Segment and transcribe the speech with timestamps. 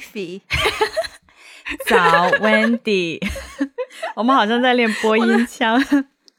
[0.00, 0.40] Ivy。
[1.86, 3.20] 早，Wendy。
[4.16, 5.82] 我们好像在练播音腔，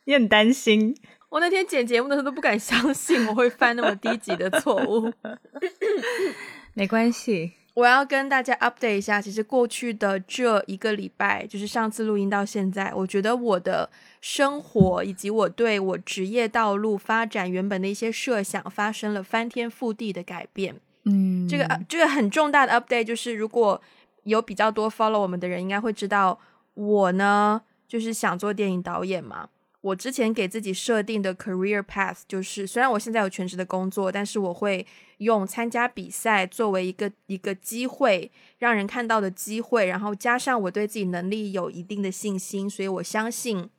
[0.05, 0.95] 也 很担心。
[1.29, 5.11] 我那天剪节目的时候都不敢相信我会犯那么低级的错误。
[6.75, 13.89] 没关系，我要跟大家 update 一下，其实过去的这一个礼拜，就是上次录音到现在，我觉得我的
[14.21, 20.75] 生活以及我对我职业道路发展原本的一些设想发生了翻天覆地的改变。
[21.05, 23.81] 嗯，这个这个很重大的 update 就是，如果
[24.23, 26.39] 有比较多 follow 我们的人，应该会知道
[26.73, 29.49] 我呢，就是想做电影导演嘛。
[29.81, 43.69] 我之前给自己设定的 career path 就是，虽然我现在有全职的工作，但是我会用参加比赛作为一个一个机会，让人看到的机会，然后加上我对自己能力有一定的信心，所以我相信，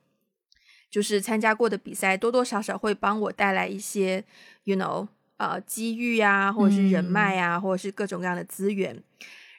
[0.91, 4.23] 就是参加过的比赛多多少少会帮我带来一些
[4.65, 9.03] ，you know，呃，机遇啊，或者是人脉啊，或者是各种各样的资源。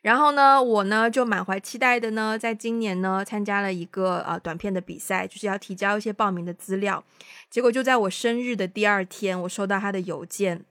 [0.01, 7.03] 然后呢，我呢就满怀期待的呢，在今年呢参加了一个呃短片的比赛，就是要提交一些报名的资料。
[7.49, 10.63] 结果就在我生日的第二天，我收到他的邮件。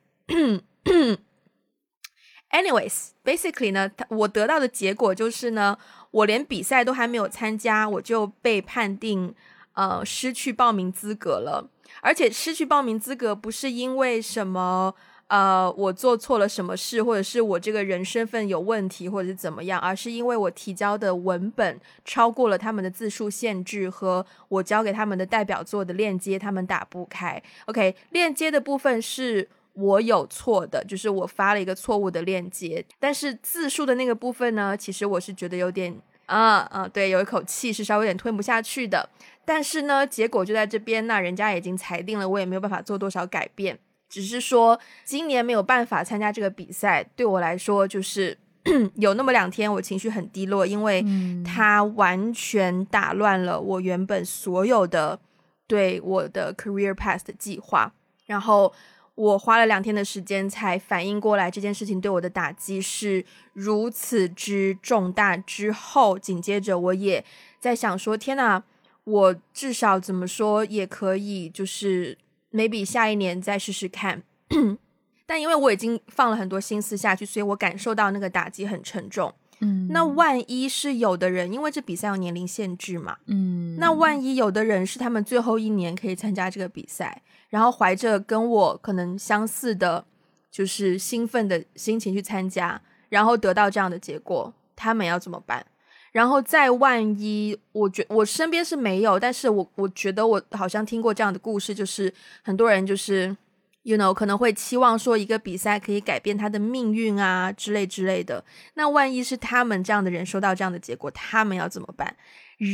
[2.51, 5.77] Anyways，basically 呢，我得到的结果就是呢，
[6.13, 9.35] 我连比赛都还没有参加，我就被判定
[9.75, 11.71] 呃失去报名资格了。
[12.01, 14.95] 而且失去报名资格不是因为什么。
[15.29, 27.43] 呃，我做错了什么事，或者是我这个人身份有问题，或者是怎么样，而是因为我提交的文本超过了他们的字数限制，和我交给他们的代表作的链接，他们打不开。
[27.65, 39.09] OK，链接的部分是我有错的，就是我发了一个错误的链接，但是字数的那个部分呢，其实我是觉得有点，啊啊，对，有一口气是稍微有点吞不下去的。
[39.45, 43.79] 但是呢，结果就在这边，那人家已经裁定了，我也没有办法做多少改变。
[44.09, 48.39] 只是说今年没有办法参加这个比赛，对我来说就是
[48.95, 51.05] 有那么两天我情绪很低落，因为
[51.45, 55.19] 它完全打乱了我原本所有的
[55.67, 57.93] 对我的 career path 的计划。
[58.27, 58.73] 然后
[59.17, 65.37] 我花了两天的时间才反应过来这件事情对我的打击是如此之重大。
[65.37, 67.25] 之后紧接着我也
[67.59, 68.63] 在想说，天哪，
[69.05, 72.19] 我至少怎么说也可以就是。
[72.55, 74.23] maybe 下一年再试试看，
[75.27, 79.35] 但因为我已经放了很多心思下去，所以我感受到那个打击很沉重。
[79.59, 90.05] 嗯，那万一是有的人，因为这比赛有年龄限制嘛，嗯，那万一有的人是他们最后一年可以参加这个比赛，然后怀着跟我可能相似的，
[90.49, 95.67] 就是兴奋的心情去参加，然后得到这样的结果，他们要怎么办？
[96.15, 102.15] 然后再万一，我觉我身边是没有，但是我我觉得我好像听过这样的故事，就是
[102.45, 103.37] 很多人就是
[103.83, 108.45] ，you know，可能会期望说一个比赛可以改变他的命运啊之类之类的。
[108.75, 112.17] 那万一是他们这样的人收到这样的结果，他们要怎么办？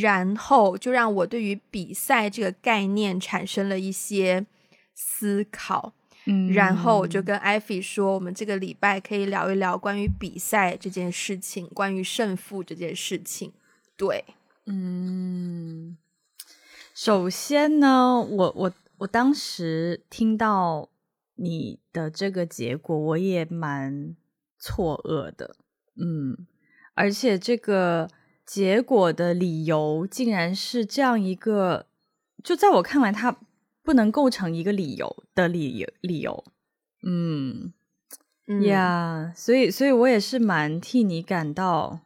[0.02, 4.44] 然后就让我对于比赛这个概念产生了一些
[4.94, 5.94] 思考。
[6.54, 13.52] 然后我就跟艾菲说，我们这个礼拜可以聊一聊关于比赛这件事情，关于胜负这件事情。
[13.96, 14.24] 对，
[14.66, 15.96] 嗯，
[16.94, 20.90] 首先呢，我我我当时听到
[21.36, 24.14] 你的这个结果，我也蛮
[24.58, 25.56] 错愕的，
[25.96, 26.46] 嗯，
[26.94, 28.08] 而且这个
[28.44, 31.86] 结果的理由竟然是这样一个，
[32.44, 33.36] 就在我看来，他。
[33.90, 36.44] 不能构成一个理由的理由，理由，
[37.02, 37.72] 嗯，
[38.62, 41.98] 呀，所以，所以我也是蛮替你感到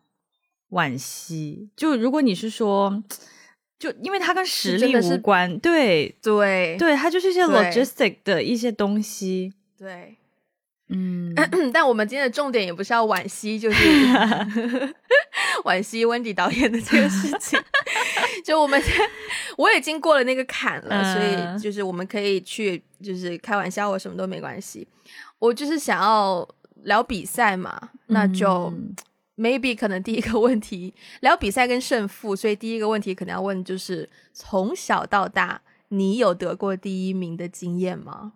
[0.71, 1.69] 惋惜。
[1.77, 3.05] 就如果你是说，
[3.78, 10.17] 就因为它跟实力无关，对，对，对，它就是一些 logistic 的一些东西，对，
[10.94, 11.34] 嗯。
[11.75, 13.84] 但我们今天的重点也不是要惋惜，就是
[15.65, 17.60] 惋惜温迪导演的这个事情。
[18.44, 18.81] 就我们，
[19.58, 24.87] 我已经过了那个坎了，所以就是我们可以去，就是开玩笑或什么都没关系。
[25.38, 26.46] 我就是想要
[26.85, 28.73] 聊比赛嘛，那就
[29.37, 38.35] maybe 可能第一个问题聊比赛跟胜负，所以第一个问题可能要问就是从小到大你有得过第一名的经验吗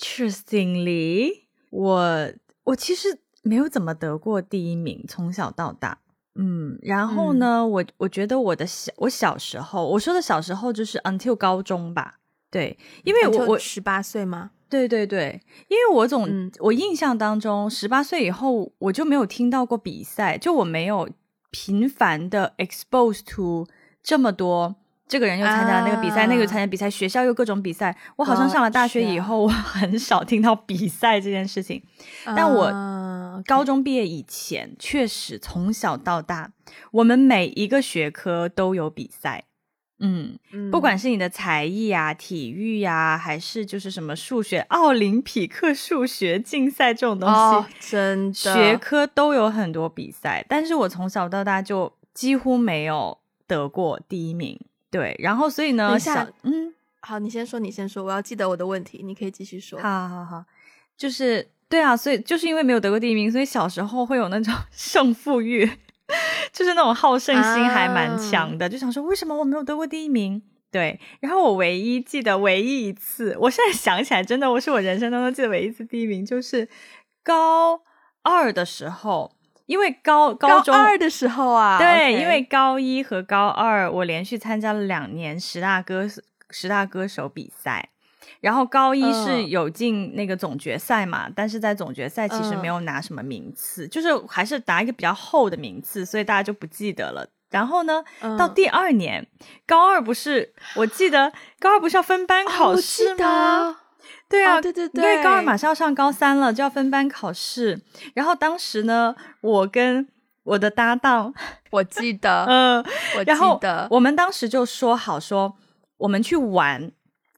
[0.00, 2.32] ？Interestingly，我
[2.64, 5.98] 我其实没有怎么得过第一名，从小到大。
[6.34, 12.20] 嗯，然后呢，我我觉得我的小我小时候，我说的小时候就是 until 高中吧，
[12.50, 14.52] 对，因为我我十八岁吗？
[14.68, 21.10] 对对对，因为我总我印象当中，十八岁以后我就没有听到过比赛，就我没有
[21.50, 23.66] 频繁的 expose to
[24.00, 24.76] 这么多，
[25.10, 31.82] 这个人又参加了那个比赛，那个参加比赛，学校又各种比赛，我好像上了大学以后，我很少听到比赛这件事情，
[32.24, 32.66] 但我。
[32.66, 36.52] 啊，高中毕业以前，确实从小到大，
[36.92, 39.44] 我们每一个学科都有比赛。
[40.00, 50.44] 嗯，嗯不管是你的才艺啊、体育呀、还是就是什么数学、奥林匹克数学竞赛这种东西，哦，真的学科都有很多比赛。
[50.48, 54.58] 但是我从小到大就几乎没有得过第一名。
[54.90, 59.78] 对，然后所以呢，下嗯，好，你先说，你先说，我要记得我的问题，你可以继续说。
[59.80, 60.44] 好好好，
[60.96, 65.64] 就是对啊，所以就是因为没有得过第一名，所以小时候会有那种 胜负欲，
[66.52, 70.42] 就是那种好胜心还蛮强的，就想说为什么我没有得过第一名？
[70.72, 76.68] 对，然后我唯一记得唯一一次，我现在想起来，真的我是我人生当中记得唯一一次第一名，就是
[77.24, 77.82] 高
[78.22, 79.32] 二的时候，
[79.70, 86.08] 因为高高中二的时候啊，对因为高一和高二我连续参加了两年十大歌
[86.50, 87.88] 十大歌手比赛，
[88.40, 89.48] 然后高一是嗯。
[89.48, 92.60] 有进那个总决赛嘛，但是在总决赛其实嗯。
[92.60, 97.28] 没有拿什么名次，就是还是拿一个比较厚的名次，所以大家就不记得了。
[97.50, 98.02] 然后呢，
[98.36, 99.24] 到嗯第二年，
[99.68, 103.79] 高二不是我记得高二不是要分班哦考试得吗？
[104.28, 107.80] 对啊，哦对对因为高二马上要上高三了，就要分班考试。
[108.14, 110.06] 然后当时呢，我跟
[110.44, 111.32] 我的搭档，
[111.70, 112.84] 我记得，嗯、
[113.16, 115.54] 我然后记得，我们当时就说好说，
[115.98, 116.90] 我们去玩，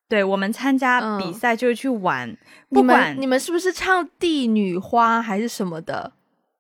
[0.09, 2.29] 对我们参加比嗯赛就是去玩，
[2.69, 6.13] 你不管们你们是不是唱《帝女花》还是什么的？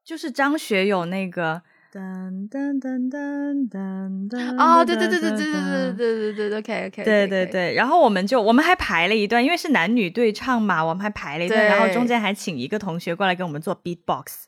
[0.04, 1.62] 就是张学友那个。
[1.92, 14.44] 噔噔噔噔噔噔哦，对对对对对对对对对对对，OK OK，对对对，然后我们就我们还排了一段，因为是男女对唱嘛，我们还排了一段，然后中间还请一个同学过来给我们做 beatbox，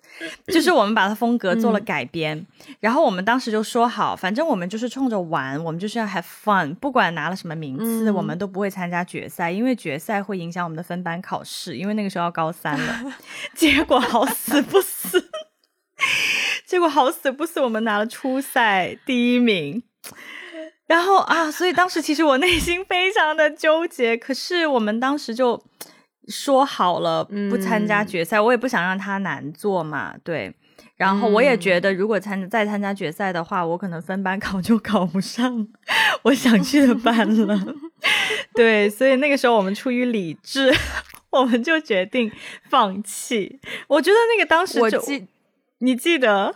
[0.46, 2.46] 就是我们把它风格做了改编。
[2.80, 13.12] 然后我们当时就说好，反正我们就是冲着玩，我们就是要 have fun，不管拿了什么名次，我们都不会参加决赛，因为决赛会影响我们的分班考试，因为那个时候要高三了。
[13.54, 15.22] 结果好死不死，
[16.66, 19.82] 结果好死不死，我们拿了初赛第一名。
[20.86, 25.62] 然后啊，所以当时其实我内心非常的纠结，可是我们当时就
[26.28, 30.54] 说好了不参加嗯决赛，我也不想让他难做嘛，对。
[30.96, 35.66] 然后我也觉得，如果参再参加决赛的话，我可能分班考就考不上
[36.22, 37.58] 我想去的班了。
[38.54, 40.72] 对，所以那个时候我们出于理智，
[41.30, 42.30] 我们就决定
[42.70, 43.58] 放弃。
[43.88, 45.26] 我觉得那个当时就我记
[45.84, 46.54] 你记得，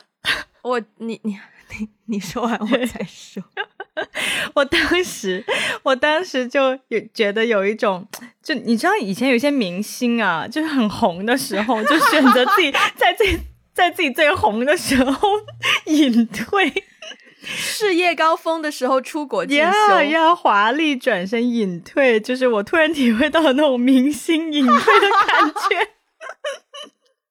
[0.63, 1.39] 我你你
[1.79, 3.43] 你你说完我再说。
[4.55, 5.45] 我当时，
[5.83, 8.09] 我当时就有觉得有一种，
[8.43, 13.39] 就你知道以前有些明星啊，就是很红的时候，就选择自己 在最
[13.75, 15.29] 在自己最红的时候
[15.87, 16.85] 隐退，
[17.43, 25.89] 事业高峰的时候出国进呀修，呀，华丽转身隐退，就是我突然体会到了那种明星隐退的感觉。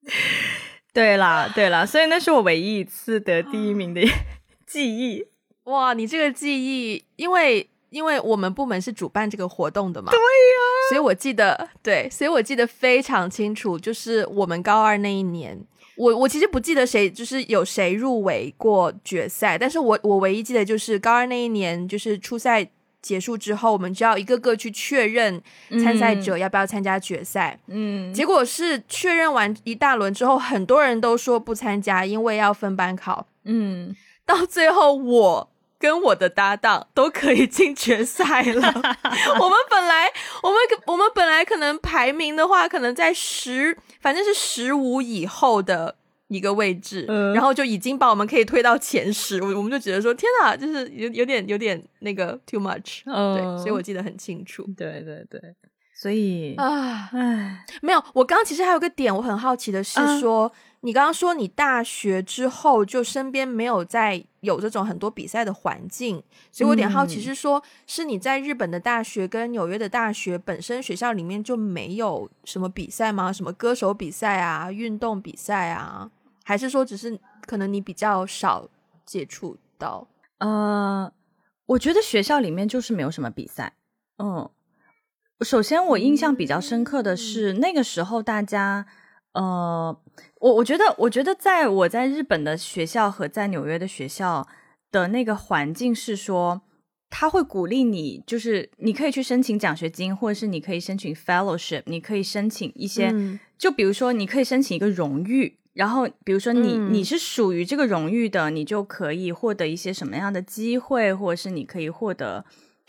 [0.98, 4.02] 对啦，对啦，所以那是我唯一一次得第一名的
[4.66, 5.24] 记忆。
[5.66, 15.64] 哇，你这个记忆，因为因为我们部门是主办这个活动的嘛，对呀、所以我记得，对，所以我记得非常清楚，就是我们高二那一年，
[15.98, 22.68] 我我其实不记得谁，就是有谁入围过决赛，但是我我唯一记得就是高二那一年，就是初赛
[23.08, 25.42] 结束之后，我们就要一个个去确认
[25.82, 33.26] 参赛者要不要参加决赛，嗯，结果是确认完一大轮之后，很多人都说不参加，因为要分班考。
[33.46, 33.96] 嗯，
[34.26, 35.50] 到最后，我
[35.80, 38.74] 跟我的搭档都可以进决赛了。
[39.40, 40.12] 我们本来，
[40.44, 45.96] 我们我们本来可能排名的话，可能在十，反正是十五以后的
[46.28, 49.42] 一个位置，嗯然后就已经把我们可以推到前十。
[49.42, 55.42] 我我们就觉得说，天哪，就是有有点有点那个 too much，、嗯对，所以我记得很清楚对对对，
[55.96, 57.10] 所以，啊。
[57.14, 73.32] 唉，没有，我刚刚其实还有个点，我很好奇的是嗯说，你刚刚说你大学之后就身边没有在有这种很多比赛的环境，所以我有点好奇嗯是说，是你在日本的大学跟纽约的大学本身学校里面就没有什么比赛吗？
[73.32, 76.12] 什么歌手比赛啊、运动比赛啊，
[76.48, 78.70] 还是说只是可能你比较少
[79.06, 80.08] 接触到？
[80.38, 81.12] 呃，
[81.66, 83.74] 我觉得学校里面就是没有什么比赛。
[84.18, 84.50] 嗯，
[85.42, 88.86] 首先我印象比较深刻的是、那个时候大家，
[89.34, 90.00] 呃，
[90.40, 94.48] 我我觉得，我觉得在我在日本的学校和在纽约的学校
[94.90, 96.62] 的那个环境是说。
[97.10, 112.44] 他会鼓励你，就是你可以去申请奖学金，或者是你可以申请 fellowship，你可以申请一些嗯就比如说，你可以申请一个荣誉，然后比如说你、嗯你是属于这个荣誉的，你就可以获得一些什么样的机会，或者是你可以获得，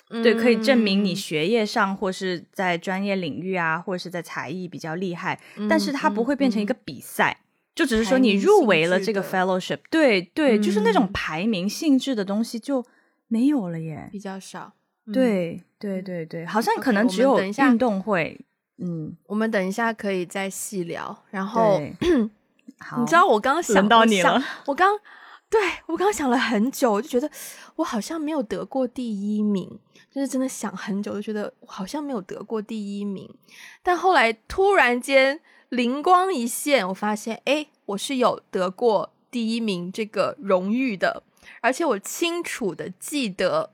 [0.08, 7.40] 对，可以证明你嗯学业上或是在专业领域啊，或者是在才艺比较厉害，但是它不会变成一个比赛。
[7.74, 12.84] 就只是说你入围了这个 fellowship，对对，就是那种排名性质的东西就
[13.28, 14.72] 没有了耶，比较少。
[15.12, 18.40] 对对对对，好像可能只有运动会。
[18.78, 21.24] 嗯，我们等一下可以再细聊。
[21.30, 21.80] 然后，
[22.98, 24.98] 你知道我刚刚想到你了，我刚
[25.50, 27.30] 对我刚刚想了很久，我就觉得
[27.76, 29.78] 我好像没有得过第一名，
[30.10, 33.28] 就是真的想很久，就觉得我好像没有得过第一名。
[33.82, 41.22] 但后来突然间灵光一现，我发现，哎，我是有得过第一名这个荣誉的，
[41.60, 43.72] 而且我清楚的记得。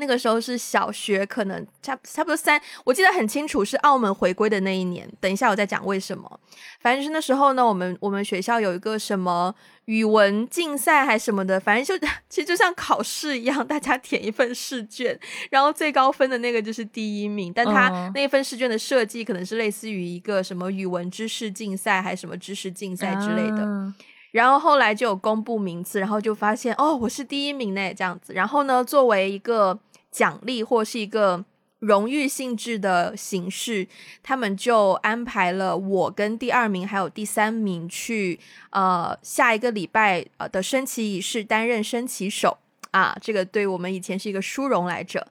[0.00, 5.08] 那个时候是小学，可能差差不多三，我记得很清楚，是澳门回归的那一年。
[5.20, 6.40] 等一下我再讲为什么。
[6.80, 9.54] 反正就是那时候呢，我们我们学校有一个什么
[9.84, 15.16] 语文竞赛还什么的，反正就 其实就像考试一样，大家填一份试卷，
[15.50, 17.52] 然后最高分的那个就是第一名。
[17.54, 23.92] 但他那一份试卷的设计可能是类似于一个什么语文知识竞赛，还是什么知识竞赛之类的。
[24.32, 28.32] 然后后来就有公布名次，然后就发现哦，我是第一名呢，这样子。
[28.32, 29.76] 然后呢，作为一个
[30.10, 31.44] 奖励或是一个
[31.78, 33.88] 荣誉性质的形式，
[34.22, 38.38] 他们就安排了我跟第二名还有第三名去
[38.70, 42.58] 呃下一个礼拜呃的升旗仪式担任升旗手
[42.90, 45.26] 啊，这个对我们以前是一个殊荣来着。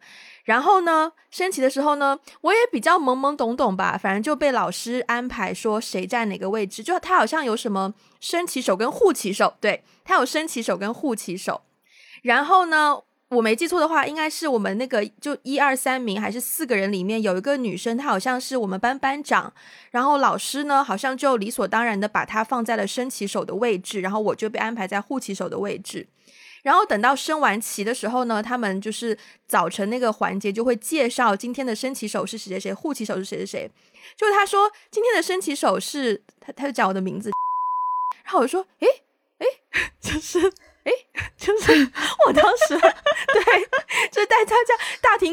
[0.45, 11.61] 然后呢，升旗的时候呢，我也比较懵懵懂懂吧，反正就被老师安排说谁站哪个位置，就他好像有什么升旗手跟护旗手，对他有升旗手跟护旗手。
[12.23, 13.01] 然后呢？
[13.29, 19.53] 我没记错的话，应该是我们那个就一二三名还是四个人里面有一个女生，她好像是我们班班长，
[19.91, 26.07] 然后老师呢好像就理所当然的把她放在了升旗手的位置，然后我就被安排在护旗手的位置。
[26.63, 29.15] 然后等到升完旗的时候呢，他们就是
[29.47, 33.71] 早晨那个环节就会介绍今天的升旗手是谁谁谁，护旗手是谁谁谁。
[34.17, 37.29] 就是他说今天的升旗手是他，他就讲我的名字，
[38.23, 38.87] 然后我说，诶
[39.37, 39.45] 诶，
[40.01, 40.51] 就是。
[40.81, 40.91] 哎，
[41.37, 41.91] 就是
[42.25, 42.73] 我当时，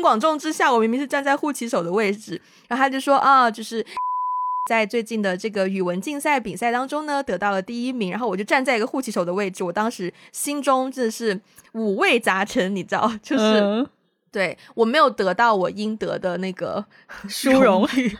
[0.06, 3.84] 广众之下，我明明是站在护旗手的位置，然后他就说啊，就是
[4.70, 11.40] 在最近的这个语文竞赛比赛当中呢，得到了第一名，然后我就站在一个护旗手的位置，我当时心中真的是
[11.72, 13.88] 五味杂陈，你知道，就是。
[14.36, 16.84] 对我没有得到我应得的那个
[17.26, 18.18] 殊荣誉，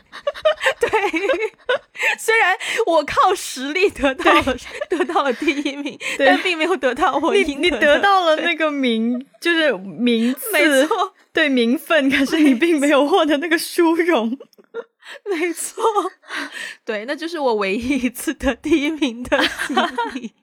[0.79, 0.89] 对，
[2.17, 2.57] 虽然
[2.87, 4.57] 我靠实力得到了
[4.89, 14.35] 得到了第一名，但并没有得到我应你得到了那个名，就是名次，没错，对名分，可是你并没有获得那个殊荣，
[15.25, 15.83] 没错，
[16.83, 19.77] 对，那就是我唯一一次得第一名的 经
[20.15, 20.33] 历，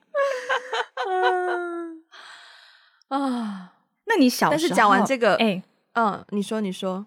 [3.09, 3.71] 啊。
[4.07, 5.61] 那你小时候，但是讲完这个，哎，
[5.93, 7.05] 嗯，你说，你说，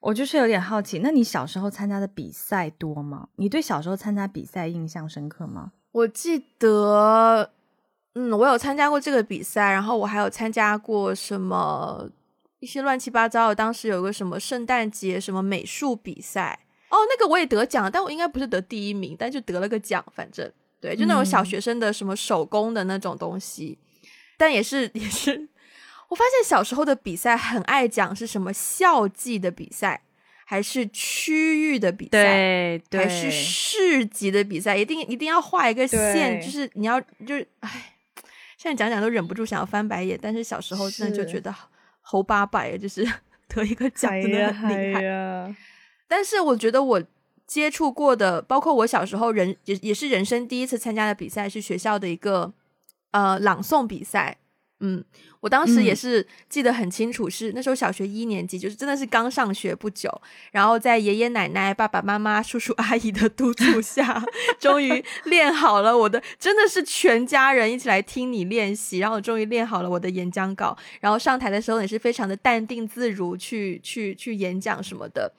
[0.00, 3.28] 我就是有点好奇，那你小时候参加的比赛多吗？
[3.36, 5.72] 你对小时候参加比赛印象深刻吗？
[5.90, 7.50] 我记得，
[8.14, 12.08] 嗯，我有参加过这个比赛，然后我还有参加过什么
[12.60, 13.54] 一些乱七八糟的。
[13.54, 20.48] 当时有个什么圣诞节什么美术比赛，哦，那个我也得奖，但我应该不是得第一名，但就得了个奖，反正
[20.80, 23.76] 对，就那种小学生的什么手工的那种东西，
[24.36, 25.48] 但也是 也是。
[26.08, 30.02] 我发现小时候的比赛很爱讲是什么校际的比赛，
[30.46, 37.94] 还是区域的比赛，对，还是市级的比赛，一定一定要画一个线，就是你要就是哎，
[38.56, 41.54] 现在讲讲都忍不住想要翻白眼，但是小时候真的就觉得
[42.00, 43.06] 猴八百，就是
[43.48, 45.54] 得一个奖真的很厉害。
[46.08, 47.02] 但是我觉得我
[47.46, 52.54] 接触过的，包括我小时候人也也是人生第一次参加的比赛，是学校的一个
[53.10, 54.38] 呃朗诵比赛。
[54.80, 55.04] 嗯，
[55.40, 60.08] 我当时也是记得很清楚，是那时候小学一年级，就是真的是刚上学不久，
[60.52, 64.24] 然后在爷爷奶奶、爸爸妈妈、叔叔阿姨的督促下，
[64.60, 75.32] 终于练好了我的，真的是全家人一起来听你练习，然后终于练好了我的演讲稿，然后上台的时候也是非常的淡定自如去去去演讲什么的。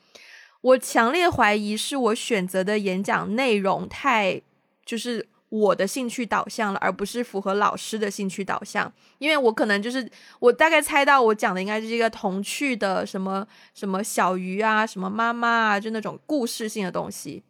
[0.60, 4.42] 我强烈怀疑是我选择的演讲内容太
[4.86, 5.29] 就是。
[5.50, 8.92] 我的兴趣导向了，而不是符合老师的兴趣导向。
[9.18, 17.44] 因为我可能就是我大概猜到我讲的应该是一个童趣的什么什么小鱼啊，什么妈妈啊，就那种故事性的东西。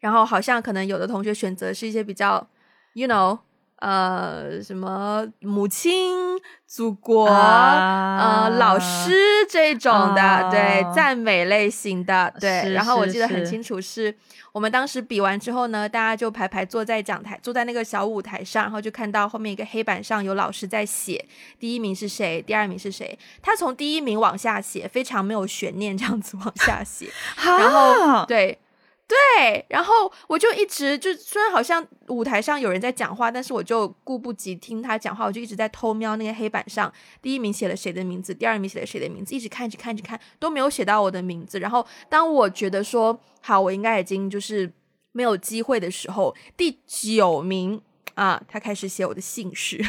[0.00, 2.48] 然后好像可能有的同学选择是一些比较
[2.94, 3.38] ，you know。
[3.76, 9.12] 呃，什么母亲、祖国、呃，老师
[9.50, 12.72] 这种的，对，赞美类型的，对。
[12.72, 14.14] 然后我记得很清楚，是
[14.52, 21.22] 我们当时比完之后呢，大家就排排坐在讲台，坐在那个小舞台上，然后就看到后面一个黑板上有老师在写
[21.60, 23.18] 第一名是谁，第二名是谁。
[23.42, 27.10] 他从第一名往下写，非常没有悬念，这样子往下写。
[27.44, 28.58] 然后对。
[29.08, 41.60] 对，然后我就一直就虽然好像舞台上有人在讲话，但是我就顾不及听他讲话，我就一直在偷瞄那个黑板上，第一名写了谁的名字，第二名写了谁的名字，一直看，一直看，一直看，都没有写到我的名字。
[41.60, 44.72] 然后当我觉得说好，我应该已经就是
[45.12, 47.80] 没有机会的时候，第九名
[48.14, 49.84] 啊，他开始写我的姓氏。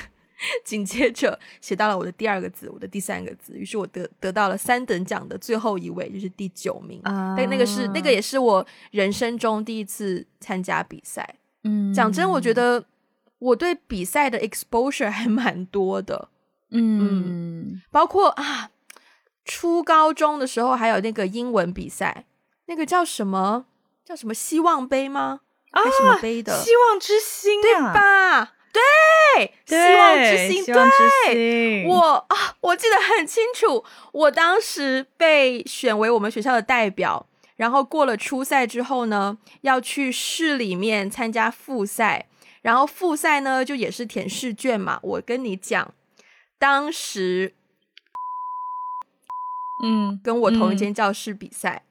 [0.64, 7.02] 紧接着写到了我的第二个字，我的第三个字，于是我得得到了三等奖的最后一位，就是第九名。
[7.04, 11.36] 但那个是那个也是我人生中第一次参加比赛。
[11.64, 12.86] 嗯，讲真，我觉得
[13.40, 16.30] 我对比赛的 exposure 还蛮多的。
[16.70, 18.72] 嗯，包括啊，
[19.46, 22.26] 初高中的时候还有那个英文比赛，
[22.66, 23.66] 那个叫什么
[24.06, 25.42] 叫什么希望杯吗？
[25.72, 26.58] 啊，什么杯的？
[26.62, 28.54] 希望之星，对吧？
[29.36, 30.66] 对，希望之星，
[31.34, 42.28] 对，我啊，我记得很清楚，我当时被选为我们学校的代表，然后过了初赛之后呢，要去市里面参加复赛，
[42.62, 45.00] 然后复赛呢就也是填试卷嘛。
[45.02, 45.94] 我跟你讲，
[46.58, 47.54] 当时，
[49.84, 51.84] 嗯，跟我同一间教室比赛。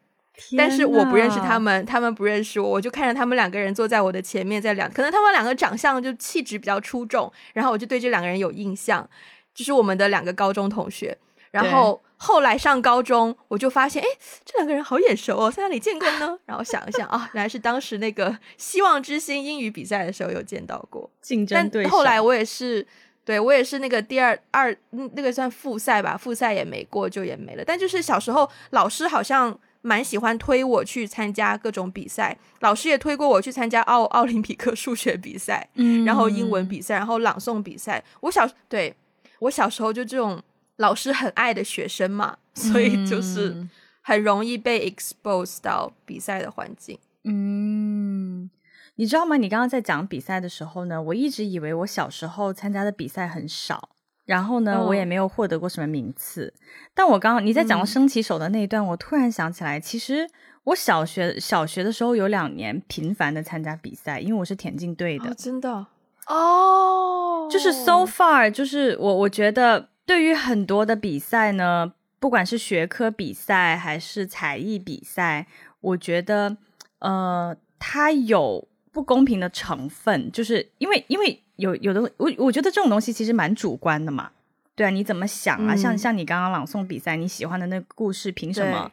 [0.56, 9.08] 但是我不认识他们，他们不认识我，我就看着他们两个人坐在我的前面，在两，可能他们两个长相就气质比较出众，然后我就对这两个人有印象，
[9.54, 11.16] 就是我们的两个高中同学。
[11.52, 14.06] 然后后来上高中，我就发现，哎，
[14.44, 16.38] 这两个人好眼熟哦，在哪里见过呢？
[16.44, 21.10] 然后想一想啊，原来是当时那个希望之星英语比赛的时候有见到过。
[21.22, 21.88] 竞争对手。
[21.88, 22.86] 后来我也是，
[23.24, 27.64] 对我也是那个第二二，那个算复赛吧，复赛也没过，就也没了。
[27.64, 29.58] 但就是小时候老师好像。
[29.86, 38.02] 蛮喜欢推我去参加各种比赛，老师也推过我去参加奥奥林匹克数学比赛，嗯，然后英文比赛，然后朗诵比赛。
[38.22, 38.92] 我小对
[39.38, 40.42] 我小时候就这种
[40.78, 43.64] 老师很爱的学生嘛，所以就是
[44.02, 46.98] 很容易被 expose 到比赛的环境。
[47.22, 48.50] 嗯，
[48.96, 49.36] 你知道吗？
[49.36, 53.90] 你刚刚在讲比赛的时候呢，我一直以为我小时候参加的比赛很少。
[54.26, 56.52] 然后呢，我也没有获得过什么名次。
[56.92, 60.28] 但我刚刚你在讲到升旗手的那一段，我突然想起来，其实
[60.64, 65.32] 我小学小学的时候有两年频繁的参加比赛，因为我是田径队的。
[65.34, 65.86] 真的
[66.26, 75.46] 哦，就是 so far，就是我我觉得对于很多的比赛呢，不管是学科比赛还是才艺比赛，
[75.80, 76.56] 我觉得
[76.98, 81.40] 呃，它有不公平的成分，就是因为因为。
[81.56, 84.30] 有有的我我觉得这种东西其实蛮主观的嘛，
[84.74, 85.74] 对啊，你怎么想啊？
[85.74, 88.90] 像像你刚刚朗诵比赛，你喜欢的那个故事，凭什么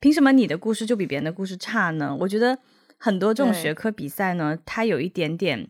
[0.00, 2.16] 凭什么你的故事就比别人的故事差呢？
[2.20, 2.58] 我觉得
[2.98, 5.68] 很多这种学科比赛呢，它有一点点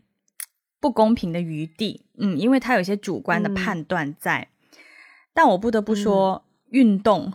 [0.79, 4.49] 不公平的余地，嗯，因为它有一些主观的判断在。
[5.33, 7.31] 但我不得不说，运动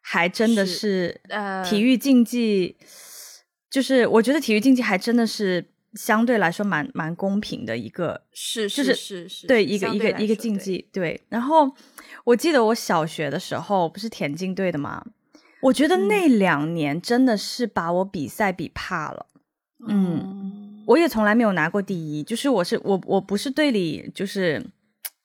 [0.00, 2.76] 还真的是呃，体育竞技，
[3.70, 5.72] 就是我觉得体育竞技还真的是。
[5.94, 11.20] 相对来说蛮蛮公平的一个，是是是是，对一个一个一个竞技对。
[11.28, 11.72] 然后
[12.24, 15.04] 我记得我小学的时候不是田径队的嘛？
[15.62, 19.26] 我觉得那两年真的是把我比赛比怕了。
[19.88, 24.64] 嗯，我也从来没有拿过第一，就是我是我我不是队里就是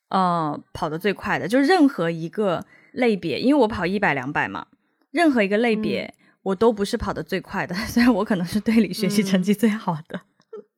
[0.08, 4.66] 呃跑得最快的，就是任何一个类别，因为我跑一百两百嘛，
[5.10, 10.20] 任何一个类别我都不是跑得最快的， 虽然我可能是队里学习成绩最好的。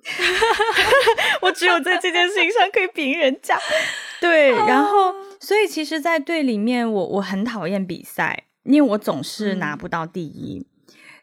[1.42, 3.56] 我只有在这件事情上可以比人家，
[4.20, 10.66] 对，然后所以其实，在队里面，我我很讨厌比赛，因为我总是拿不到第一。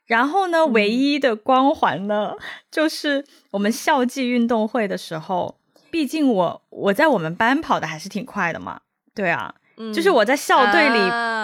[0.06, 2.34] 然后呢，唯一的光环呢，
[2.72, 5.60] 就是我们校际运动会的时候，
[5.92, 8.80] 毕竟我我在我们班跑的还是挺快的嘛，
[9.14, 9.54] 对啊，
[9.94, 11.00] 就是我在校队里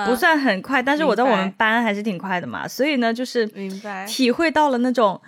[0.07, 3.45] 不算很快，但是我在我们班还是挺快的嘛，所以呢，就是
[4.07, 5.21] 体会到了那种。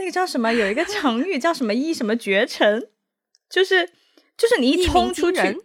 [0.00, 0.50] 那个叫什么？
[0.50, 2.88] 有一个成语叫什么“一什么绝尘”，
[3.50, 3.86] 就是
[4.34, 5.58] 就是你一冲出去，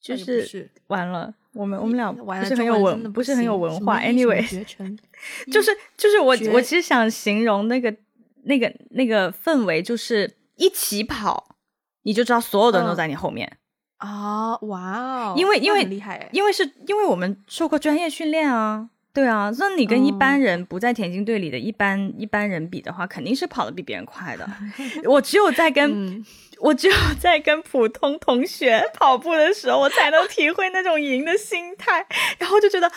[0.00, 1.34] 就是完了。
[1.52, 4.00] 我们我们俩不是很有文，不是很有文化。
[4.00, 4.98] Anyway，绝尘
[5.52, 7.94] 就是就是我我其实想形容那个
[8.44, 11.56] 那个那个氛围，就是一起跑，
[12.04, 13.58] 你就知道所有的人都在你后面
[13.98, 14.56] 啊！
[14.62, 18.88] 哇哦，因为因为厉害，因为是因为我们受过专业训练啊。
[19.18, 24.48] 对啊，那你跟一般人不在田径队里的一般一般人比的话，肯定是跑得比别人快的。
[25.02, 26.24] 我只有在跟
[26.60, 32.06] 我只有在跟普通同学跑步的时候，我才能体会那种赢的心态，
[32.38, 32.94] 然后就觉得哇，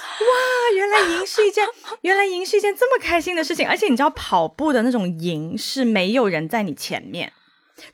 [0.76, 1.66] 原来赢是一件
[2.02, 7.34] 原来赢是一件这么开心的事情，而且你知道跑步的那种赢是没有人在你前面。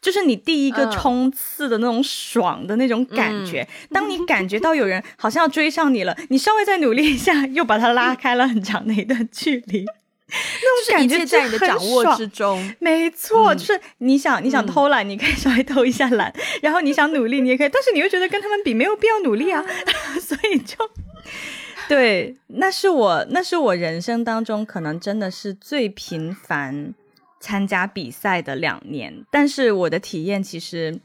[0.01, 9.85] 就是你第一个冲刺的那种爽的那种感觉，当你感觉到有人好像要追上你了，你稍微再努力一下，又把他拉开了很长的一段距离。
[10.29, 12.73] 那种感觉在你的掌握之中。
[12.79, 16.29] 没错，就是你想你想偷懒，你可以稍微偷一下懒；
[16.61, 19.63] 然后你想努力，你也可以，但是你又觉得跟他们比没有必要努力啊，
[20.19, 20.75] 所以就
[21.87, 26.93] 对，那是我那是我人生当中可能真的是最频繁
[27.39, 30.99] 参加比赛的两年，但是我的体验其实。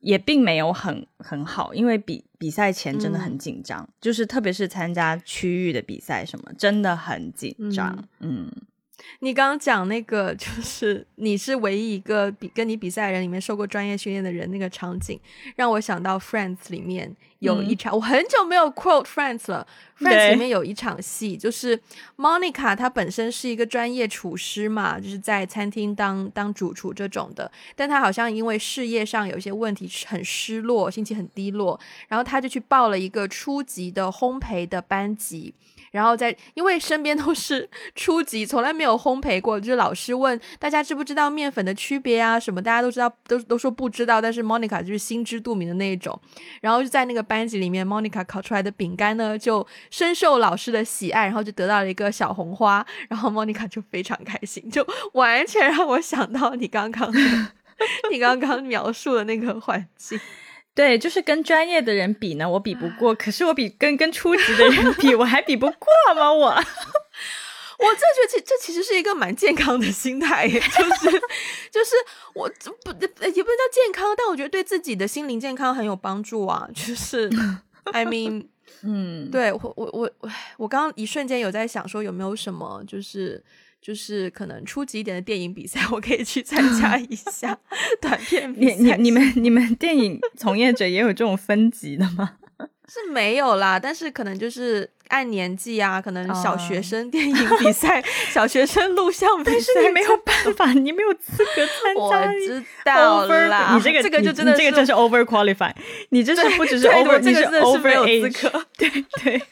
[0.00, 8.06] 也并没有很很好，因为比比赛前真的很紧张，就是特别是参加区域的比赛什么，真的很紧张。
[8.20, 8.48] 嗯，
[9.20, 15.18] 你刚刚讲那个，就是你是唯一一个比跟你比赛人里面受过专业训练的人，那个场景
[15.56, 17.14] 让我想到《Friends》里面。
[17.40, 19.64] 有一场，我很久没有 quote Friends 了。
[20.00, 21.78] Friends 里面有一场戏，就是
[22.16, 35.52] Monica 她本身是一个专业厨师嘛，就是在餐厅当当主厨这种的，但她好像因为事业上有一些问题，很失落，心情很低落，然后她就去报了一个初级的烘焙的班级。
[35.90, 46.18] 然后在，因为身边都是 初级，从来没有烘焙过，就是老师问大家知不知道面粉的区别啊什么，大家都知道，都都说不知道，但是 Monica 就是心知肚明的那一种。
[46.60, 57.12] 然后就在那个班级里面，Monica 烤出来的饼干呢，就深受老师的喜爱，然后就得到了一个小红花，然后 Monica 就非常开心，就完全让我想到你刚刚
[58.10, 60.18] 你刚刚描述的那个环境。
[60.76, 63.14] 对，就是跟专业的人比呢，我比不过。
[63.14, 66.30] 可是我比跟跟初级的人比，我还比不过吗？
[66.30, 71.10] 我， 我这这这其实是一个蛮健康的心态，就是
[71.72, 71.96] 就是
[72.34, 72.46] 我
[72.84, 76.68] 不也不能叫健康，但我觉得对自己的心灵健康很有帮助啊。
[76.74, 77.30] 就是
[77.84, 78.46] ，I mean，
[78.84, 83.42] 嗯，对我我我我我刚刚一瞬间有在想说有没有什么就是。
[83.80, 87.56] 就是可能初级一点的电影比赛， 我可以去参加一下
[88.02, 88.74] 短片比赛。
[88.76, 92.32] 你你你们你们 电影从业者也有这种分级的吗？
[92.88, 102.00] 是没有啦，但是可能就是按年纪啊，可能小学生电影比赛、小学生录像比赛，但是你没有办法，你没有资格参加。
[102.00, 105.72] 我知道啦，你这个这个就真的这个真是 over qualify，
[106.10, 108.64] 你这是不只是 over，你是 over 资格。
[108.78, 108.88] 对
[109.22, 109.42] 对。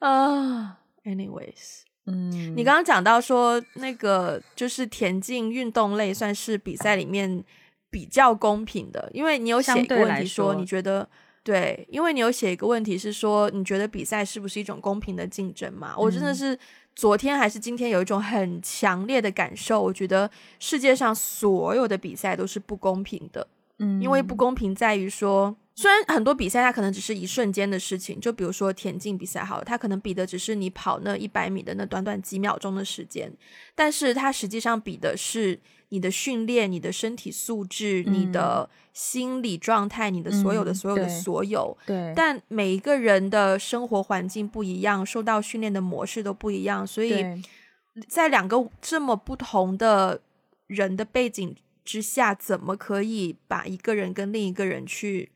[0.00, 0.78] 啊。
[1.04, 7.44] Anyways，嗯，你刚刚讲到说那个就是田径运动类算是比赛里面
[7.90, 11.06] 比较公平的，因为你有写一个问题说你觉得
[11.42, 15.94] 对，因为你有写一个问题是说你觉得比赛是不是一种公平的竞争嘛？
[15.98, 16.58] 我真的是
[16.96, 23.46] 昨天还是今天有一种很强烈的感受，我觉得世界上所有的比赛都是不公平的，
[23.78, 25.54] 嗯，因为不公平在于说。
[25.76, 33.32] 虽然很多比赛它可能只是一瞬间的事情，就比如说田径比赛好了，它可能比的只是你跑那一百米的那短短几秒钟的时间，
[33.74, 35.58] 但是它实际上比的是
[35.88, 41.76] 你的训练、你的身体素质、你的心理状态、你的所有的所有的所有。
[41.84, 42.12] 对。
[42.14, 47.24] 但每一个人的生活环境不一样，受到训练的模式都不一样，所以
[48.08, 50.20] 在两个这么不同的
[50.68, 55.30] 人的背景之下，怎么可以把一个人跟另一个人去？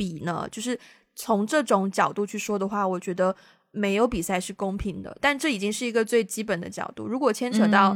[0.00, 0.78] 比呢，就是
[1.14, 3.36] 从这种角度去说的话，我觉得
[3.70, 5.14] 没有比赛是公平的。
[5.20, 7.06] 但这已经是一个最基本的角度。
[7.06, 7.94] 如果牵扯到，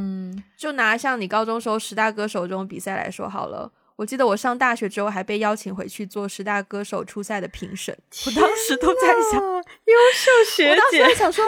[0.55, 3.71] 就拿像你高中时候十大歌手这种比赛来说好了。
[3.95, 7.97] 我记得我上大学之后还被邀请回去做十大歌手初赛的评审。
[8.27, 11.43] 我当时都在想，优秀学姐，我当时想说，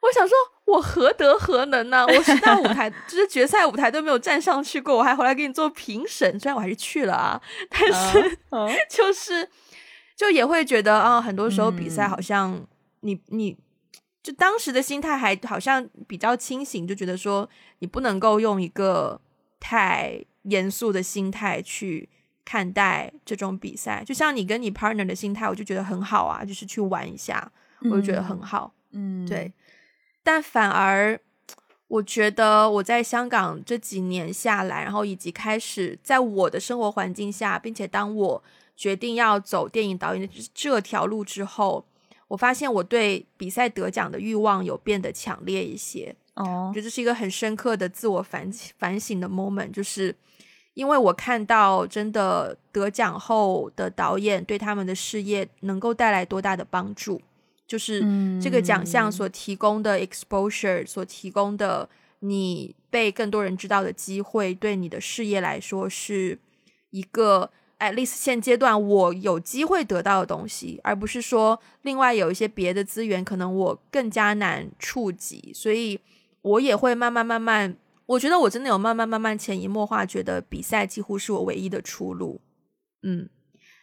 [0.00, 2.04] 我想说我何德何能呢？
[2.08, 6.40] 我十大舞台 就是决赛舞台都没有站上去过，我还回来给你做评审。
[6.40, 8.38] 虽然我还是去了啊，但是
[8.90, 9.48] 就是。
[10.16, 12.66] 就也会觉得啊，很多时候比赛好像
[13.00, 13.54] 你你
[14.22, 17.46] 就当时的心态还好像比较清醒，就觉得说
[17.80, 19.20] 你不能够用一个
[19.60, 22.08] 太严肃的心态去
[22.46, 24.02] 看待这种比赛。
[24.06, 27.52] 就像你跟你 partner 的心态，我就觉得很好啊，就是去玩一下，
[27.90, 28.72] 我就觉得很好。
[28.92, 29.52] 嗯，对。
[30.22, 31.20] 但反而
[31.88, 38.42] 我觉得我在香港这几年下来，然后以及开始在我的生活环境下，并且当我。
[38.76, 41.86] 决定要走电影导演的这条路之后，
[42.28, 46.14] 我发现我对比赛得奖的欲望有变得强烈一些。
[46.34, 50.14] 哦，我觉得这是一个很深刻的自我反反省的 moment，就是
[50.74, 57.22] 因为我看到真的得奖后的导演对他们的事业能够带来多大的帮助，
[57.66, 58.04] 就是
[58.38, 66.38] 这个奖项所提供的 exposure，所提供的你被更多人知道的机会，对你的事业来说是
[66.90, 67.50] 一个。
[67.78, 76.00] At least 现阶段我有机会得到的东西，而不是说另外有一些别的资源，可能我更加难触及，所以
[76.42, 82.40] 我也会慢慢慢慢，我觉得我真的有慢慢慢慢潜移默化，觉得比赛几乎是我唯一的出路。
[83.02, 83.28] 嗯，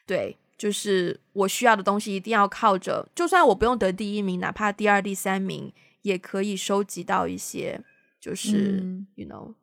[0.06, 7.82] 对，就是我需要的东西一定要靠着，就算我不用得第一名，哪怕第二、第三名，也可以收集到一些，
[8.20, 9.08] 就是、嗯。
[9.16, 9.54] you know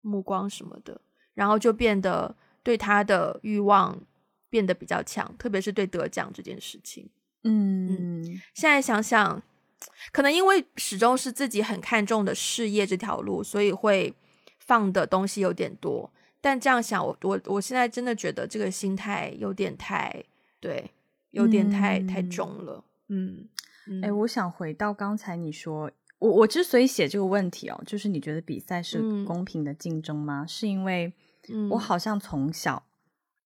[0.00, 1.00] 目光什么的，
[1.34, 4.00] 然后就变得对他的欲望
[4.50, 7.08] 变得比较强，特别是对得奖这件事情。
[7.44, 9.42] 嗯现在想想，
[10.12, 14.14] 可能因为始终是自己很看重的事业这条路，所以会
[14.58, 16.10] 放的东西有点多。
[16.40, 20.24] 但这样想，我我我现在真的觉得这个心态有点太
[20.60, 20.90] 对，
[21.30, 22.84] 有点太、太嗯重了。
[23.08, 23.48] 嗯，
[24.02, 30.44] 哎、嗯我想回到刚才你说，我我之所以写这个问题哦，就是你觉得比赛是嗯公平的竞争吗？
[30.46, 31.12] 是因为
[31.48, 32.84] 嗯我好像从小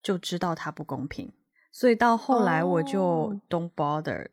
[0.02, 1.32] 就知道它不公平，
[1.72, 4.28] 所以到后来我就哦 don't bother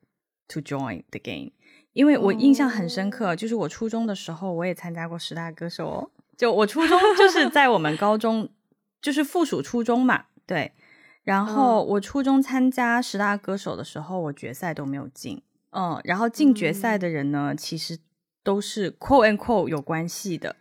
[0.47, 1.51] to join the game。
[1.93, 6.11] 因为我印象很深刻，哦就是我初中的时候，我也参加过十大歌手哦。
[6.35, 8.49] 就我初中就是在我们高中，
[9.01, 10.71] 就是附属初中嘛，对。
[11.23, 17.99] 然后嗯我初中参加十大歌手的时候，我决赛都没有进，嗯，然后进决赛的人呢，其实
[18.43, 20.55] 都是 quote and quote 有关系的，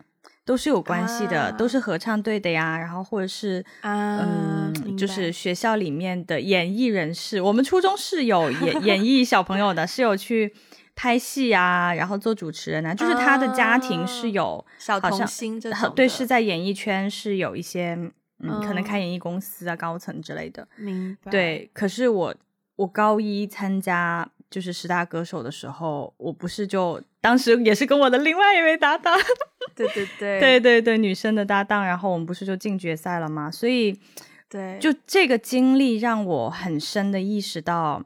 [0.45, 10.53] 都是有关系的，啊都是合唱队的呀，然后或者是啊嗯，就是学校里面的演艺人士，我们初中是有演演艺小朋友的，是有去
[10.95, 17.97] 拍戏啊，然后做主持人啊，就是他的家庭是有小童好像星这种 对，是在演艺圈是有一些
[18.39, 18.83] 嗯，可能嗯。
[18.83, 20.67] 开演艺公司啊、高层之类的。
[20.75, 21.31] 明白。
[21.31, 22.35] 对，可是我
[22.75, 29.17] 我高一参加就是十大歌手的时候，我不是就当时也是跟我的另外一位搭档，
[29.73, 30.39] 对对对。
[30.39, 33.49] 对对对，女生的搭档，然后我们不是就进决赛了吗？
[33.49, 33.99] 所以
[34.47, 38.03] 对，就这个经历让我很深的意识到，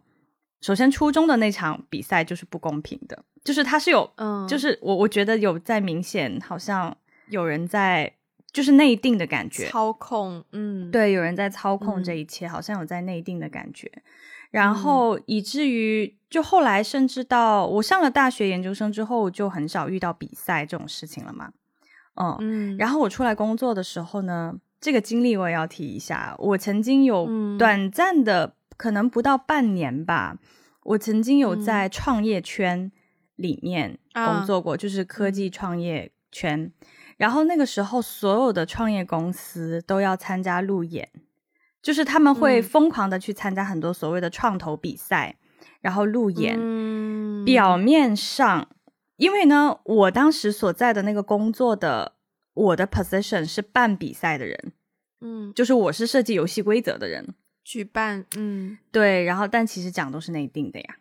[0.62, 4.48] 首先初中的那场比赛就是不公平的，就是它是有，嗯。
[4.48, 6.96] 就是我我觉得有在明显好像
[7.28, 8.14] 有人在
[8.54, 12.18] 就是内定的感觉，操控，嗯，对，有人在操控这嗯。
[12.20, 13.92] 一切，好像有在内定的感觉，
[14.52, 21.52] 然后以至于就后来甚至到我上了大学研究生之后，就很少遇到比赛这种事情了嘛，
[22.16, 26.36] 嗯，嗯，然后我出来工作的时候呢，这个经历我也要提一下。
[26.40, 27.58] 我曾经有嗯。
[27.58, 30.38] 短暂的，可能不到半年吧，
[30.84, 31.62] 我曾经有嗯。
[31.62, 32.92] 在创业圈
[33.36, 36.72] 里面啊工作过，就是科技创业圈。
[37.18, 41.10] 然后那个时候，所有的创业公司都要参加路演，
[41.88, 42.64] 就是他们会嗯。
[42.64, 45.38] 疯狂的去参加很多所谓的创投比赛，
[45.80, 46.58] 然后路演。
[46.60, 47.46] 嗯。
[47.46, 48.68] 表面上，
[49.16, 52.16] 因为呢，我当时所在的那个工作的
[52.54, 54.74] 我的 position 是办比赛的人，
[55.22, 55.54] 嗯。
[55.54, 58.78] 就是我是设计游戏规则的人，举办，嗯。
[58.92, 60.98] 对，然后但其实奖都是内定的呀，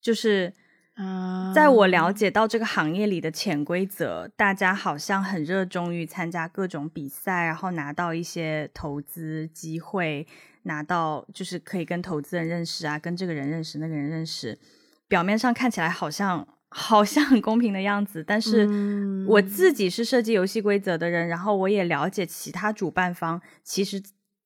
[0.00, 0.52] 就是
[0.98, 10.26] 啊，在我了解到这个行业里的潜规则，大家好像很热衷于参加各种比赛，然后拿到一些投资机会，
[10.64, 14.58] 拿到就是可以跟投资人认识啊，跟这个人认识，那个人认识，
[15.06, 19.24] 表面上看起来好像好像很公平的样子，但是嗯。
[19.28, 24.02] 我自己是设计游戏规则的人，然后我也了解其他主办方，其实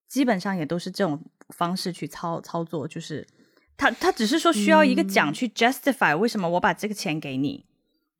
[0.06, 3.26] 基本上也都是这种方式去操操作，就是
[3.82, 5.32] 他他只是说需要一个奖嗯。
[5.32, 7.64] 去 justify 为什么我把这个钱给你，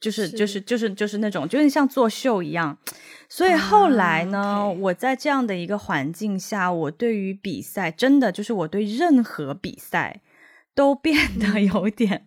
[0.00, 2.76] 就是是就是就是就是那种，就是像作秀一样。
[3.28, 10.20] 所以后来呢，我在这样的一个环境下，我对于比赛真的就是我对任何比赛
[10.74, 11.46] 都变得。
[11.60, 12.26] 嗯有点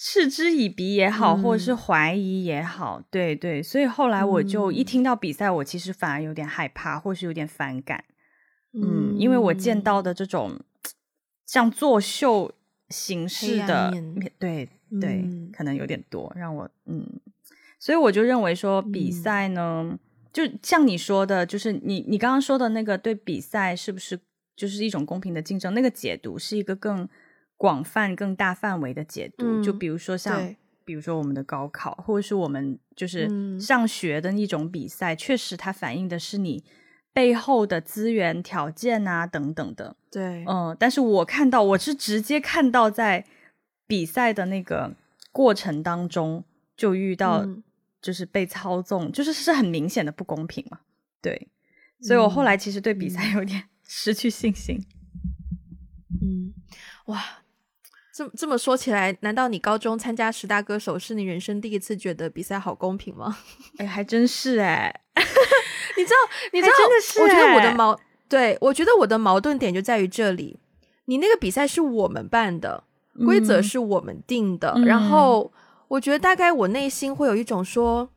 [0.00, 1.76] 嗤之以鼻也好，或者是嗯。
[1.76, 3.60] 怀疑也好，对对。
[3.60, 4.84] 所以后来我就一嗯。
[4.84, 8.04] 听到比赛，我其实反而有点害怕，或是有点反感。
[8.72, 10.60] 嗯，因为我见到的这种
[11.48, 12.52] 像作秀
[12.90, 14.68] 形式的面，对
[15.00, 17.04] 对，嗯可能有点多，让我嗯，
[17.80, 19.98] 所以我就认为说比嗯赛呢，
[20.32, 24.20] 就像你说的，就是你你刚刚说的那个对比赛是不是
[24.54, 25.72] 就是一种公平的竞争？
[25.72, 27.08] 那个解读是一个更
[27.56, 30.54] 广泛、更大范围的解读，就嗯比如说像。
[30.84, 36.64] 比如说我们的高考，或者是我们就是嗯上学的一种比赛，确实它反映的是你
[37.12, 39.96] 背后的资源条件啊等等的。
[40.10, 43.24] 对，嗯，但是我看到，我是直接看到在
[43.86, 44.94] 比赛的那个
[45.32, 46.44] 过程当中
[46.76, 47.62] 就遇到，嗯
[48.00, 50.80] 就是被操纵，就是是很明显的不公平嘛。
[51.20, 51.48] 对，
[52.00, 54.80] 所以我后来其实对比赛有点 失去信心。
[56.22, 56.54] 嗯，
[57.06, 57.42] 哇，
[58.14, 63.36] 这这么说起来，难道你高中参加十大歌手是你人生第一次觉得比赛好公平吗？
[63.78, 65.02] 哎，还真是哎，
[65.96, 66.16] 你知道，
[66.52, 70.58] 你知道，真的是我觉得我的欸矛，对我觉得我的矛盾点就在于这里。
[71.06, 72.84] 你那个比赛是我们办的，
[73.24, 75.50] 规则嗯是我们定的，嗯然后
[75.88, 78.10] 我觉得大概我内心会有一种说，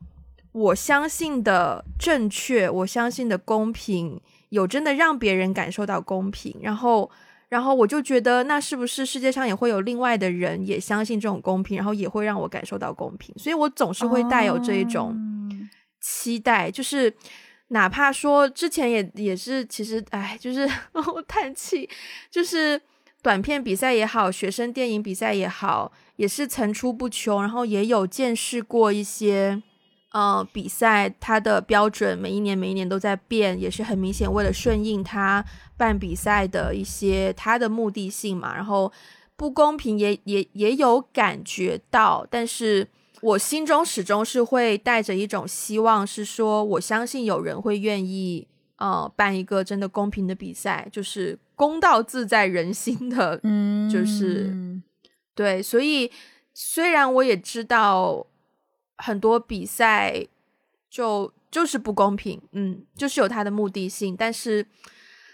[0.51, 7.09] 我相信的正确，我相信的公平，有真的让别人感受到公平，然后
[7.47, 13.33] 然后我就觉得，那是不是世界上也会有另外的人也相信这种公平，然后也会让我感受到公平？
[13.37, 15.17] 所以我总是会带有这一种
[16.01, 17.13] 期待，就是
[17.69, 20.67] 哪怕说之前也也是，其实哎，就是
[21.13, 21.89] 我叹气，
[22.29, 22.81] 就是
[23.21, 29.63] 短片比赛也好，学生电影比赛也好，也是层出不穷，然后也有见识过一些。
[30.13, 35.41] 呃，比赛它的标准每一年每一年都在变，也是很明显为了顺应他
[35.77, 38.53] 办比赛的一些他的目的性嘛。
[38.53, 38.91] 然后
[39.37, 42.85] 不公平也也也有感觉到，但是
[43.21, 54.53] 我心中始终是会带着一种希望，是说我相信有人会愿意呃办一个真的公平的比赛，就是公道自在人心的，嗯，就是
[55.36, 55.62] 对。
[55.62, 56.12] 所以
[56.53, 58.27] 虽然我也知道。
[59.03, 60.27] 很多比赛
[60.88, 64.15] 就就是不公平，嗯，就是有它的目的性。
[64.15, 64.63] 但是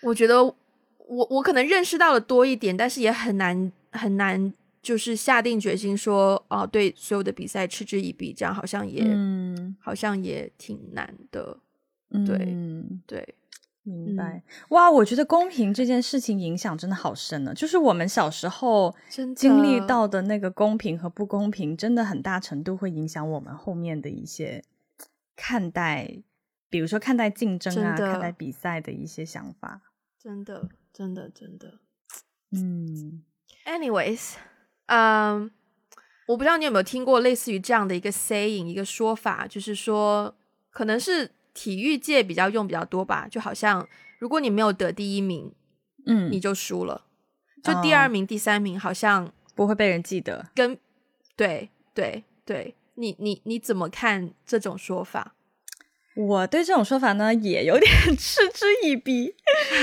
[0.02, 0.56] 我觉得我
[1.06, 11.60] 我可能认识到了多一点，但是也很难很难，就是下定决心说哦，对所有的比赛嗤之以鼻，这样好像也嗯好像也挺难的，
[12.26, 13.36] 对嗯对。
[13.90, 14.92] 明白哇！
[14.92, 17.54] 我觉得公平这件事情影响真的好深呢。
[17.54, 18.94] 就是我们小时候
[19.34, 24.62] 经历到的那个公平和不公平，真的很大程度会影响我们后面的一些
[25.38, 26.22] 看待，
[26.70, 29.82] 比如说看待竞争啊、看待比赛的一些想法。
[30.22, 31.80] 真的，真的，真的。
[32.52, 33.24] 嗯
[33.66, 34.34] ，anyways，
[34.88, 35.50] 嗯，
[36.28, 40.36] 我不知道你有没有听过类似于这样的一个 saying，一个说法，就是说
[40.72, 41.32] 可能是。
[41.60, 45.52] 体育界比较用比较多吧，就好像如果你没有得第一名，
[46.06, 47.08] 嗯，你就输了。
[47.64, 50.52] 就第二名、第三名好像不会被人记得。
[50.54, 50.78] 跟
[51.36, 55.34] 对对对，你你你怎么看这种说法？
[56.16, 59.34] 我对这种说法呢也有点 嗤之以鼻，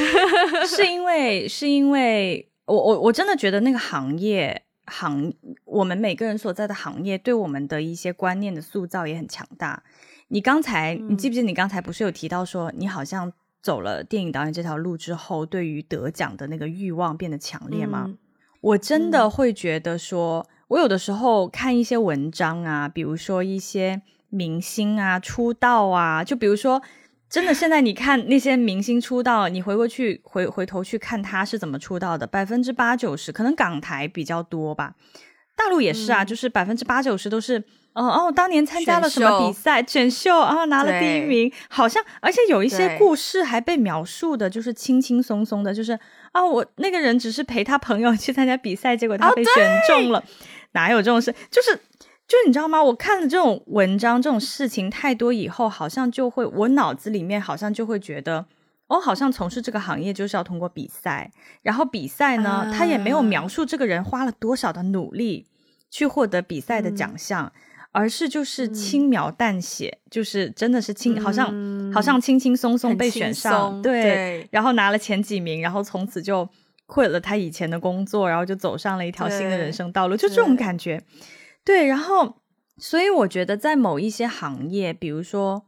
[0.69, 5.33] 是因为是因为我我我真的觉得那个行业行
[5.65, 9.83] 我们每个人所在的行业对我们的一些观念的塑造也很强大。
[10.29, 18.15] 你刚才，你记不记得你刚才不是有提到说，你好像走了电影导演这条路之后，对于得奖的那个欲望变得强烈吗？
[18.61, 26.83] 我真的会觉得说，我有的时候看一些文章啊，比如说一些明星啊出道啊，就比如说，
[27.29, 34.95] 真的现在你看那些明星出道，你回过去回回头去看他是怎么出道的，百分之八九十可能港台比较多吧，
[35.57, 37.65] 大陆也是啊，就是百分之八九十都是。
[37.95, 39.81] 哦哦，当年参加了什么比赛？
[39.81, 45.97] 选秀啊，拿了第一名，好像而且有一些故事还被描述的，就是轻轻松松的，就是
[46.33, 50.25] 啊，我那个人只是陪他朋友去参加比赛，结果他被选中了，
[50.73, 51.33] 哪有这种事？
[51.53, 51.79] 就是
[52.27, 52.83] 就你知道吗？
[52.83, 58.47] 我看了这种文章，这种事情太多以后，好像就会我脑子里面好像就会觉得，
[58.89, 61.31] 哦，好像从事这个行业就是要通过比赛，
[61.63, 65.47] 然后比赛呢，他也没有描述这个人花了多少的努力
[65.91, 67.53] 去获得比赛的奖项。
[67.97, 71.47] 而是就是轻描淡写，就是真的是轻，好像
[71.93, 76.45] 好像轻轻松松被选上，对，然后拿了前几名，然后从此就
[76.89, 81.01] quit 了他以前的工作，然后就走上了一条新的人生道路，就这种感觉。
[81.65, 82.37] 对，然后
[82.77, 85.67] 所以我觉得在某一些行业，比如说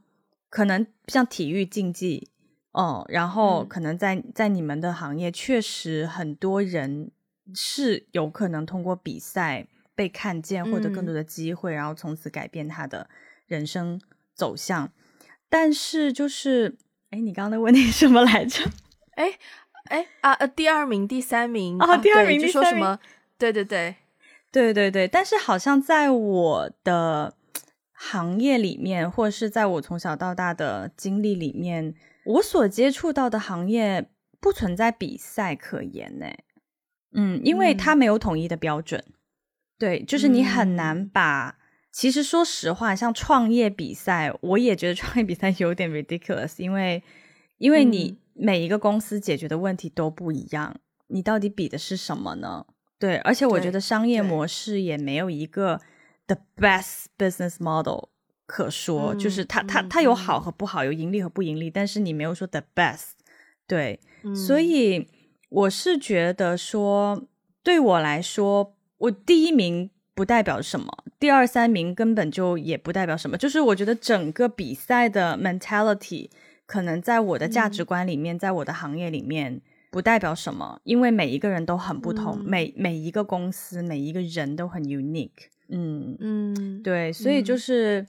[0.50, 2.30] 可能像体育竞技，
[2.72, 7.10] 哦，然后可能在在你们的行业，确实很多人
[7.54, 9.66] 是有可能通过比赛。
[9.96, 13.08] 被看见，获得更多的机会，然后从此改变他的
[13.46, 13.98] 人生
[14.34, 14.92] 走向。
[15.48, 16.76] 但是，就是，
[17.08, 18.70] 哎，你刚刚的问题什么来着？
[19.16, 19.38] 哎，
[19.84, 22.98] 哎啊，呃，第二名、第三名啊，第二名、第三名，
[23.38, 23.96] 对对对，
[24.56, 25.06] 对对对。
[25.06, 27.34] 但是，好像在我的
[27.92, 34.08] 行业里面，或者是在我从小到大的经历里面，我所接触到的行业
[34.40, 36.26] 不存在比赛可言呢。
[37.12, 39.04] 嗯，因为它没有统一的标准。
[39.78, 41.58] 对，就是你很难把。
[41.92, 47.02] 其实说实话，像创业比赛，我也觉得创业比赛有点 ridiculous，因为
[47.58, 50.76] 因为你每一个公司解决的问题都不一样，
[51.08, 52.66] 你到底比的是什么呢？
[52.98, 55.80] 对，而且我觉得商业模式也没有一个
[56.26, 58.08] the best business model
[58.46, 63.12] 可说，就是它它它有好和不好，有盈利和不盈利，但是你没有说 the best。
[63.66, 64.00] 对，
[64.34, 65.08] 所以
[65.48, 67.22] 我是觉得说，
[67.62, 68.72] 对我来说。
[68.98, 70.86] 我第一名不代表什么，
[71.20, 73.36] 第二三名根本就也不代表什么。
[73.36, 76.30] 就是我觉得整个比赛的 mentality
[76.64, 79.60] 可能在我的价值观里面，在我的行业里面
[79.96, 85.48] 不代表什么，因为每一个人都很不同，每每一个公司每一个人都很 unique。
[85.70, 88.06] 嗯嗯，对，所以就是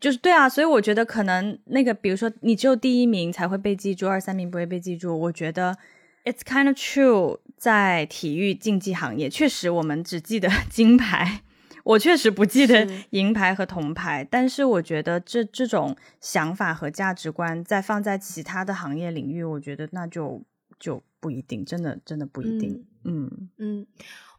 [0.00, 5.16] 就是对啊，所以我觉得可能那个，比如说你只有第一名才会被记住，二三名不会被记住。
[5.16, 5.76] 我觉得。
[6.24, 11.42] It's kind of true，在体育竞技行业，确实我们只记得 金牌，
[11.84, 14.26] 我确实不记得银牌和铜牌。
[14.28, 20.42] 但是我觉得这这种想法和价值观，再放在其他的行业领域，我觉得那就
[20.78, 22.84] 就不一定，真的真的不一定。
[23.04, 23.86] 嗯嗯，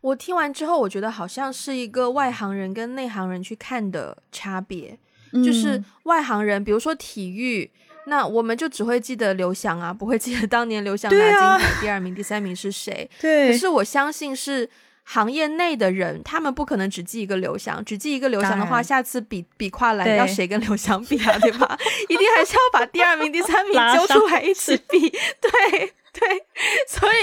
[0.01, 4.97] 我听完之后，我觉得好像是一个外行人跟内行人去看的差别，
[5.43, 7.71] 就是外行人，比如说体育。
[8.09, 13.09] 那我们就只会记得刘翔啊，不会记得当年刘翔拿金牌第二名、第三名是谁。
[13.19, 13.51] 对。
[13.51, 14.69] 可是我相信是
[15.03, 21.37] 行业内的人，他们不可能只记一个刘翔，只记一个刘翔的话，下次比比跨栏要谁跟刘翔比啊？
[21.39, 21.77] 对吧？
[22.07, 25.09] 一定还是要把第二名、第三名揪出来一起比。
[25.41, 25.93] 对。
[26.19, 26.29] 对，
[26.87, 27.15] 所以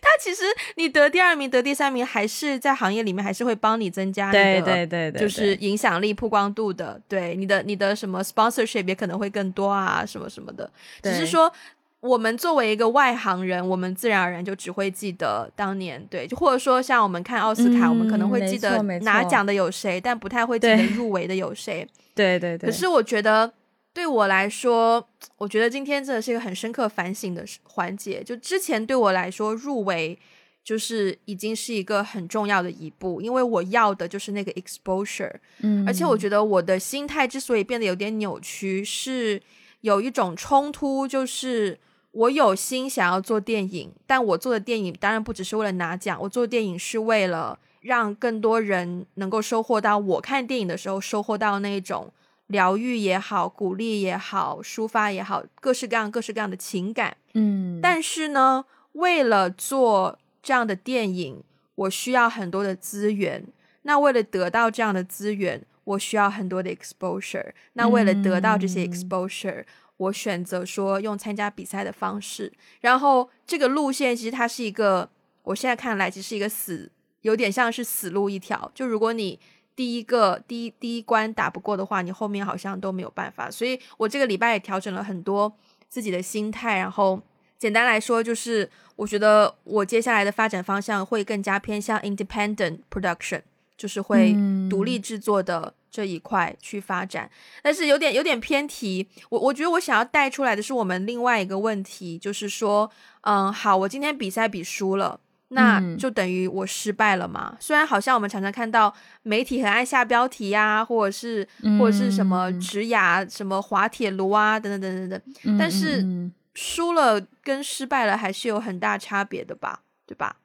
[0.00, 0.42] 他其实
[0.76, 7.00] 你得第二名、得第三名，还是在行业里面还是会帮你增加你的，对对对，就是影响力、曝光度的。
[7.08, 10.68] 对，你的你的什么 sponsorship 也可能会更多啊，什么什么的。
[11.02, 11.52] 只是说，
[12.00, 21.86] 我们作为一个外行人，我们自然而然就只会记得当年，对，就或者说像我们看奥斯卡，我们可能会记得拿奖的有谁，但不太会记得入围的有谁。
[22.14, 22.68] 对对对。
[22.68, 23.52] 可是我觉得。
[23.94, 28.22] 对我来说，我觉得今天真的是一个很深刻反省的环节。
[28.24, 30.18] 就之前对我来说，入围
[30.64, 35.34] 就是已经是一个很重要的一步，因为我要的就是那个 exposure。
[35.58, 39.42] 嗯，而且我觉得我的心态之所以变得有点扭曲，是
[39.82, 41.78] 有一种冲突，就是
[42.12, 52.10] 我有心想要做电影，但我做的电影当然不只是为了拿奖，我做电影是为了让更多人能够收获到我看电影的时候收获到那种。
[52.52, 57.16] 疗愈也好，鼓励也好，抒发也好，各式各样、各式各样的情感。
[57.34, 61.42] 嗯，但是呢，为了做这样的电影，
[61.74, 63.44] 我需要很多的资源。
[63.82, 67.52] 那为了得到这样的资源，我需要很多的 exposure。
[67.72, 69.64] 那为了得到这些 exposure，
[69.96, 72.52] 我选择说用参加比赛的方式。
[72.80, 75.10] 然后这个路线其实它是一个，
[75.42, 76.92] 我现在看来其实是一个死，
[77.22, 78.70] 有点像是死路一条。
[78.72, 79.40] 就如果你
[79.74, 83.50] 第一个第一第一关打不过的话，你后面好像都没有办法。
[83.50, 85.52] 所以我这个礼拜也调整了很多
[85.88, 86.78] 自己的心态。
[86.78, 87.20] 然后
[87.58, 93.42] 简单来说，就是我觉得我接下来的发展方向会更加偏向 independent production，
[93.76, 94.34] 就是会
[94.68, 97.30] 独立制作的这一块去发展。
[97.62, 99.08] 但是有点有点偏题。
[99.30, 102.90] 我我觉得我想要带出来的是我们另外一个问题，就是说，
[103.22, 105.18] 嗯，好，我今天比赛比输了。
[105.54, 107.56] 那就等于我失败了嘛？
[107.60, 108.92] 虽然好像我们常常看到
[109.22, 111.46] 媒体很爱下标题呀，或者是
[111.78, 119.80] 或者是什么直雅、什么滑铁卢啊，等等等等等，但是输了跟失败了还是有很大差别的吧？
[120.06, 120.36] 对吧？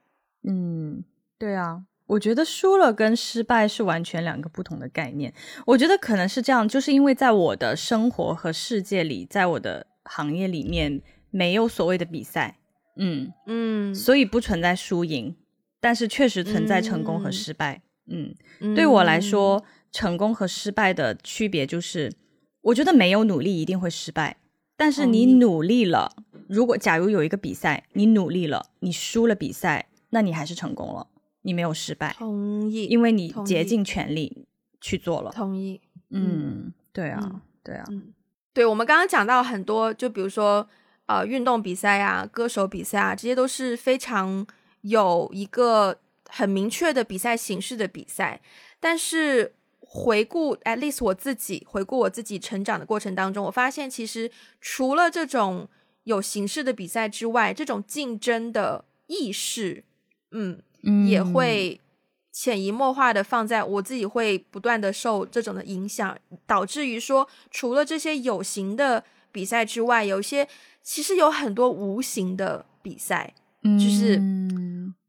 [0.43, 1.03] 嗯，
[1.37, 5.33] 对啊，我觉得输了跟失败是完全两个不同的概念。
[5.65, 11.01] 我觉得可能是这样，就是因为在我的生活和世界里，在我的行业里面
[11.31, 12.57] 没有所谓的比赛。
[12.97, 15.35] 嗯嗯，所以不存在输赢，
[15.79, 17.81] 但是确实存在成功和失败。
[18.07, 18.33] 嗯，
[18.73, 22.11] 对我来说，成功和失败的区别就是，
[22.61, 24.37] 我觉得没有努力一定会失败，
[24.75, 26.15] 但是你努力了，
[26.47, 31.07] 如果假如有一个比赛，你努力了，你输了比赛，那你还是成功了，
[31.41, 32.15] 你没有失败。
[32.17, 34.45] 同意，因为你竭尽全力
[34.79, 35.31] 去做了。
[35.31, 35.81] 同意。
[36.09, 37.85] 嗯，对啊，对啊。
[37.89, 38.13] 嗯，
[38.53, 40.67] 对，我们刚刚讲到很多，就比如说。
[41.07, 44.45] 呃，运动比赛啊，歌手比赛啊，这些都是非常
[44.81, 45.97] 有一个
[46.27, 48.41] 很明确的比赛形式的比赛。
[48.77, 54.29] 但是回顾，at least 我自己回顾我自己成长的过程当中，我发现其实
[54.59, 55.69] 除了这种
[56.03, 59.85] 有形式的比赛之外，这种竞争的意识，
[60.31, 60.61] 嗯，
[61.07, 61.79] 也会
[62.33, 70.45] 潜移默化的放在我自己会不断的受这种的影响，导致于说，除了这些有形的比赛之外，有些。
[70.87, 73.33] 其实有很多无形的比赛，
[73.77, 74.17] 就是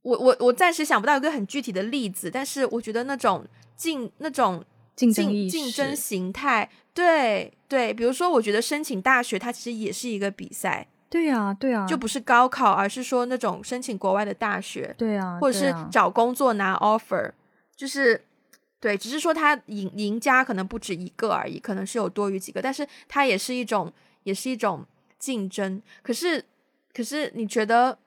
[0.02, 4.64] 我我我暂时想不到一个很具体的例子，但是我觉得那种竞那种
[4.96, 17.30] 竞争竞争形态，对对，比如说我觉得申请大学它其实也是一个比赛，对呀对呀，就不是高考，而是说那种申请国外的大学，对啊，或者是找工作拿 offer，
[17.76, 18.24] 就是
[18.80, 23.92] 对，只是说他赢赢家可能不止一个而已，可能是有多余几个，但是它也是一种
[24.24, 24.84] 也是一种。
[25.18, 26.44] 竞争，可是，
[26.94, 27.98] 可是，你觉得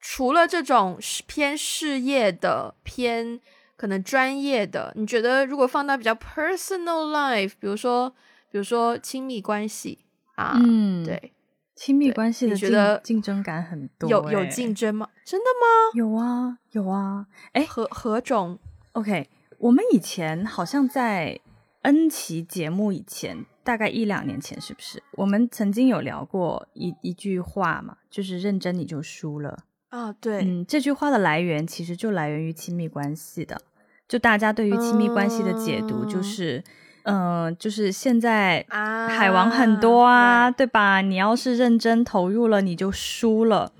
[0.00, 3.40] 除了这种偏事业的、偏
[3.76, 8.10] 可能专业的，你觉得如果放到比较 personal life，比如说，
[8.50, 9.98] 比如说亲密关系
[10.34, 11.32] 啊，嗯，对，
[11.74, 15.08] 亲密关系的觉得竞争感很多，有有竞争吗？
[15.24, 15.92] 真的吗？
[15.94, 18.58] 有啊，有啊，哎，何何种
[18.92, 21.40] ？OK，我们以前好像在
[21.88, 23.46] N 期节目以前。
[23.64, 27.98] 大概一两年前，是不是我们曾经有聊过一一句话嘛？
[28.08, 29.58] 就是认真你就输了。
[29.90, 33.60] 啊，对，嗯，这句话的来源其实就来源于亲密关系的，
[34.08, 36.64] 就大家对于亲密关系的解读就嗯是，
[37.02, 41.02] 嗯、就是现在啊海王很多啊，对吧？
[41.02, 43.70] 你要是认真投入了，你就输了。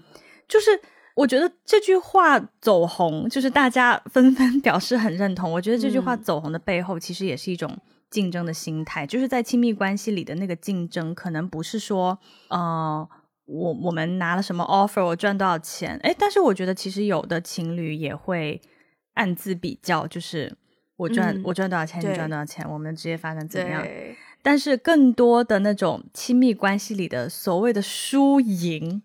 [0.47, 0.79] 就是
[1.15, 5.51] 我觉得这句话走红，就是大家纷纷表示很认同。
[5.51, 7.75] 我觉得这句话嗯走红的背后，其实也是一种
[8.11, 13.09] 竞争的心态，就是在亲密关系里的那个竞争，可能不是说，呃，
[13.45, 18.61] 我我们拿了什么 offer，我赚多少钱，哎，但是我觉得其实有的情侣也会
[19.15, 20.57] 暗自比较，就是
[20.97, 23.87] 我赚、嗯我赚多少钱，你赚多少钱，我们的职业发展怎么样？
[24.43, 29.03] 但是更多的那种亲密关系里的所谓的输赢，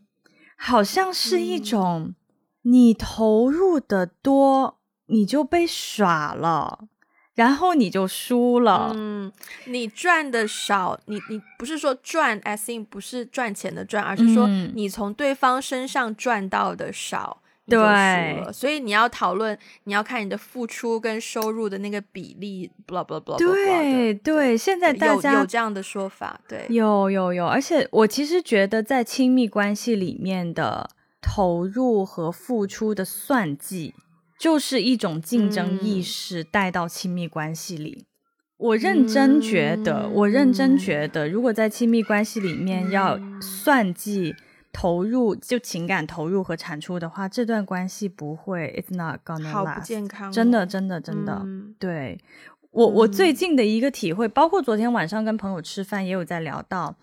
[0.55, 2.15] 好像是一嗯种
[2.61, 6.87] 你投入的多，你就被耍了，
[7.35, 8.91] 然后你就输了。
[8.95, 9.31] 嗯，
[9.65, 17.39] 你赚的少，你你不是说赚，as in 不是赚钱的赚，而是说嗯你从对方身上赚到的少。
[17.65, 23.45] 对了，所以你要讨论，你要看你的付出跟收入的那个比例，blah blah blah blah blah 的。
[23.45, 30.89] 对对，现在大家有这样的说法，对，有有有，而且我其实觉得，在亲密关系里面的
[31.21, 33.95] 投入和付出的算计，
[34.43, 36.03] 就是一种竞争意嗯。
[36.03, 38.05] 识带到亲密关系里。
[38.57, 43.41] 我认真觉得，我认真觉得，如果在亲密关系里面要嗯。
[43.41, 44.35] 算计
[44.73, 49.79] 投入，就情感投入和产出的话，这段关系不会，it's not gonna 好不。
[49.79, 51.41] 健康哦，真的，真的，真的。
[51.45, 51.73] 嗯。
[51.79, 52.19] 对。
[52.71, 53.35] 我，我最嗯。
[53.35, 56.93] 近的一个体会，包括昨天晚上跟朋友吃饭也有在聊到，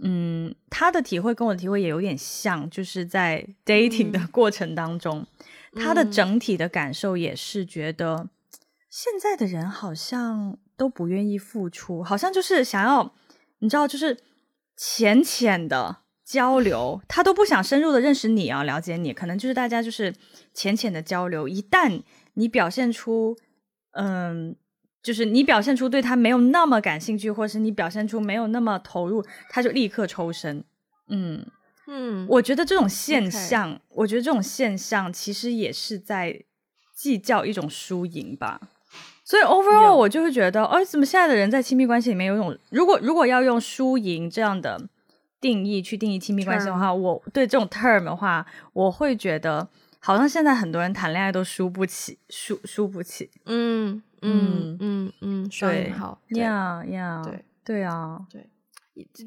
[0.00, 5.26] 嗯，他的体会跟我的体会也有点像，就是在 dating 的嗯过程当中，
[5.74, 8.28] 他的嗯整体的感受也是觉得，
[8.88, 13.14] 现在的人好像都不愿意付出，好像就是想要，
[13.58, 14.18] 你知道，就是
[14.76, 15.98] 浅浅的。
[16.22, 20.14] 交流，他都不想深入的认识你啊，了解你，可能就是大家就是
[20.54, 21.48] 浅浅的交流。
[21.48, 22.02] 一旦
[22.34, 23.36] 你表现出，
[23.94, 24.54] 嗯，
[25.02, 30.62] 就是你表现出对他没有那么感兴趣，或是你表现出没有那么投入，他就立刻抽身。
[31.08, 31.44] 嗯，
[31.92, 36.40] 嗯，我觉得这种现象我觉得这种现象其实也是在
[36.94, 38.60] 计较一种输赢吧。
[39.24, 44.88] 所以 overall 我就会觉得，哦，怎么现在的人在亲密关系里面有一种，如果如果要用输赢这样的
[45.40, 49.68] 定义去定义亲密关系的话，我对这种 term 的话，我会觉得
[49.98, 53.30] 好像现在很多人谈恋爱都输不起，输输不起。
[53.46, 58.46] 嗯嗯嗯嗯，双对引号，对呀呀，对对啊，对。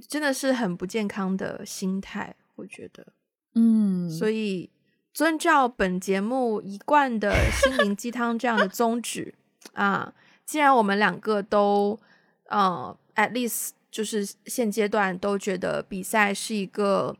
[0.08, 3.14] 真的是很不健康的心态，我觉得。
[3.56, 4.70] 嗯，所以
[5.14, 9.34] 遵照本节目一贯的 心灵鸡汤这样的宗旨
[9.74, 10.14] 啊，
[10.46, 12.00] 既然我们两个都
[12.50, 17.16] 呃，at least 就是现阶段都觉得比赛是一个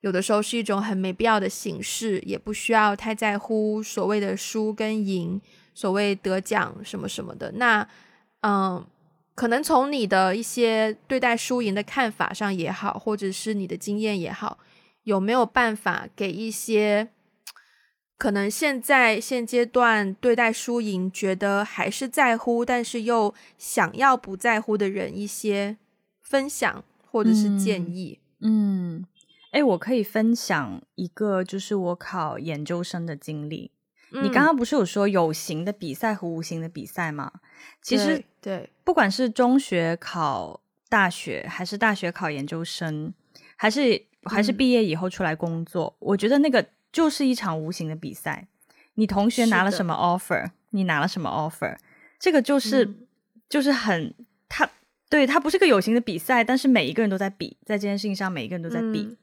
[0.00, 5.40] 有的时候是一种很没必要的形式，也不需要太在乎所谓的输跟赢，
[5.74, 7.52] 所谓得奖什么什么的。
[7.52, 7.88] 那
[8.40, 8.86] 嗯。
[9.34, 14.58] 可能从你的一些对待输赢的看法上也好，或者是你的经验也好，
[15.04, 17.08] 有没有办法给一些
[18.16, 25.76] 可能现在现阶段对待输赢觉得还是在乎，但是又想要不在乎的人一些
[26.20, 28.20] 分享或者是建议？
[28.40, 29.04] 嗯，
[29.50, 33.72] 哎，我可以分享一个，就是我考研究生的经历。
[34.10, 37.32] 你刚嗯刚不是有说有形的比赛和无形的比赛吗？
[37.80, 43.14] 其实对对，不管是中学考大学，还是大学考研究生，
[43.56, 48.46] 还是还是嗯毕业以后出来工作，我觉得那个就是一场无形的比赛。
[48.94, 51.76] 你同学拿了什么 offer，你拿了什么 offer，
[52.18, 53.06] 这个就是、嗯
[53.48, 54.14] 就是很
[54.48, 54.68] 他
[55.10, 59.02] 对他不是个有形的比赛，但是每一个人都在比，在这件事情上，每一个人都在比。
[59.02, 59.16] 嗯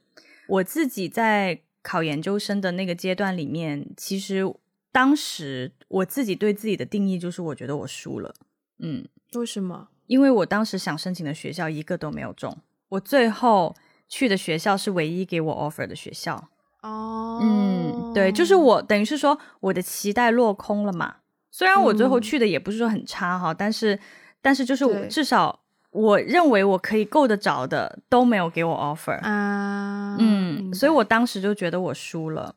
[0.48, 4.42] 我自己在考研究生的那个阶段里面，其实
[4.90, 8.34] 当时我自己对自己的定义就是，我觉得我输了。
[8.80, 9.90] 嗯，为什么？
[10.08, 13.76] 因为我当时想申请的学校一个都没有中，我最后
[14.10, 16.48] 去的学校是唯一给我 offer 的学校。
[16.82, 21.16] 哦，嗯，对，就是我等于是说我的期待落空了嘛。
[21.50, 23.98] 虽然我最后嗯去的也不是说很差哈，但是
[24.42, 29.18] 但是就是我至少我认为我可以够得着的都没有给我 offer。
[29.20, 32.54] 啊，嗯，所以我当时就觉得我输了。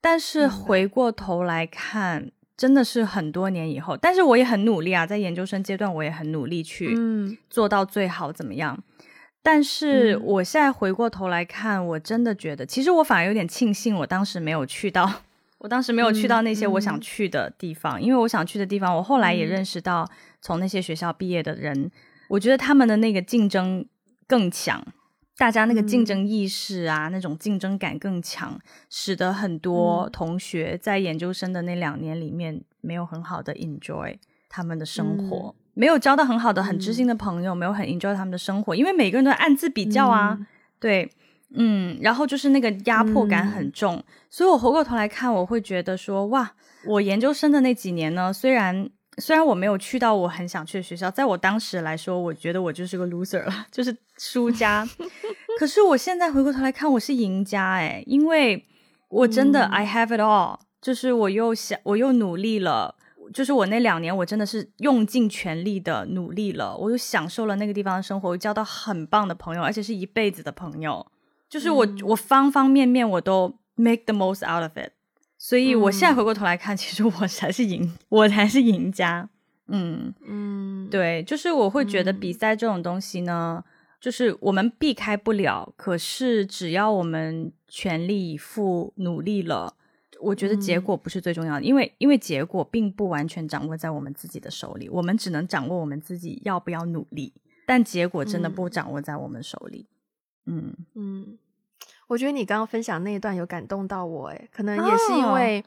[0.00, 8.82] 但是回过头来看，真的是很多年以后，但是我也很努力啊，在研究生阶段我也很努力去嗯做到最好，怎么样？
[9.42, 10.22] 但是嗯。
[10.24, 15.10] 我现在回过头来看，我真的觉得，其实我反而有点庆幸，我当时没有去到，
[15.58, 19.48] 我当时没有去到那些我想去的地方，因为我想去的地方，我后来也嗯。
[19.48, 20.08] 认识到，
[20.40, 21.90] 从那些学校毕业的人，
[22.28, 23.84] 我觉得他们的那个竞争
[24.26, 24.84] 更强，
[25.36, 34.16] 大家那个竞争意识啊，那种竞争感更强，使得很多同学在研究生的那两年里面没有很好的 enjoy
[34.48, 40.38] 他们的生活，没有交到很好的、很知心的朋友，没有很 enjoy 他们的生活，因为每个人都暗自比较啊，
[40.78, 41.10] 对。
[41.52, 46.52] 嗯，然后就是那个压迫感很重，所以我回过头来看，我会觉得说，哇，
[46.86, 54.86] 我研究生的那几年呢，虽然虽然我没有去到我很想去的学校，在我当时来说，我觉得我就是个 loser 了， 就是输家。
[55.58, 58.64] 可是我现在回过头来看，我是赢家哎，因为
[59.08, 62.94] 我真的 I have it all，就是我又想，我又努力了，
[63.32, 71.06] 就是我那两年我真的是用尽全力的努力了，我又享受了那个地方的生活，我交到很棒的朋友，而且是一辈子的朋友。
[71.48, 74.92] 就是我，我方方面面我都 make the most out of it，
[75.36, 79.28] 所以我现在回过头来看，其实我才是赢，我才是赢家。
[79.66, 83.64] 嗯嗯，对，就是我会觉得比赛这种东西呢，
[84.00, 89.74] 就是我们避开不了，可是只要我们全力以赴努力了，
[90.20, 97.32] 我觉得结果不是最重要的，因为因为结果并不完全掌握在我们自己的手里，我们只能掌握我们自己要不要努力，
[97.66, 99.86] 但结果真的不掌握在我们手里。
[100.46, 101.38] 嗯嗯，
[102.08, 105.64] 我觉得你刚刚分享那一段有感动到我，诶，可能也是因为，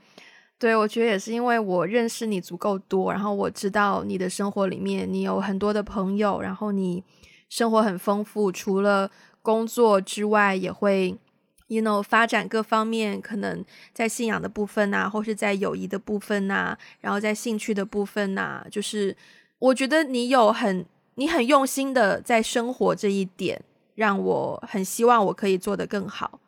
[0.59, 7.03] 对我觉得也是因为我认识你足够多，然后我知道你的生活里面你有很多的朋友，然后你
[7.49, 9.09] 生活很丰富，除了
[9.41, 11.17] 工作之外，也会
[11.73, 19.15] ，you know，发展各方面，可能在信仰的部分呐，或是在友谊的部分呐，然后在兴趣的部分呐，就是
[19.59, 23.61] 我觉得你有很你很用心的在生活这一点。
[23.95, 26.39] 让我很希望我可以做得更好，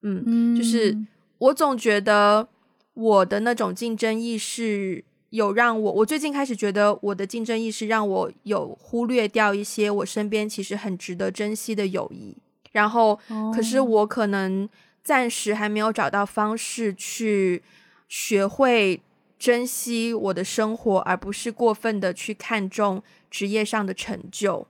[0.00, 0.96] 嗯，就是
[1.36, 2.48] 我总觉得
[2.94, 12.34] 我的那种竞争意识有让我，我最近开始觉得我的竞争意识让我有忽略掉一些我身边其实很值得珍惜的友谊，
[12.74, 13.18] 然后
[13.54, 14.68] 可是我可能
[15.02, 17.62] 暂时还没有找到方式去
[18.08, 19.00] 学会
[19.38, 23.00] 珍惜我的生活，而不是过分的去看重
[23.30, 24.66] 职业上的成就，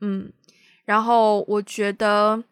[0.00, 0.32] 嗯。
[0.84, 2.42] 然后我觉得，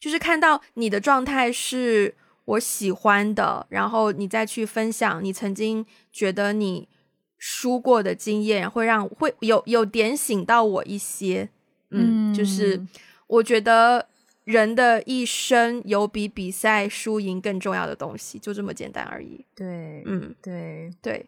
[0.00, 2.14] 就是看到你的状态是
[2.44, 6.88] 我喜欢的，然后你再去分享你曾经觉得你
[7.38, 11.50] 输过的经验，会让会有有点醒到我一些。
[11.90, 12.84] 嗯，就是
[13.26, 14.06] 我觉得
[14.44, 19.44] 人的一生有比比赛输赢更重要的东西，就这么简单而已。
[19.54, 21.26] 对，嗯，对，对，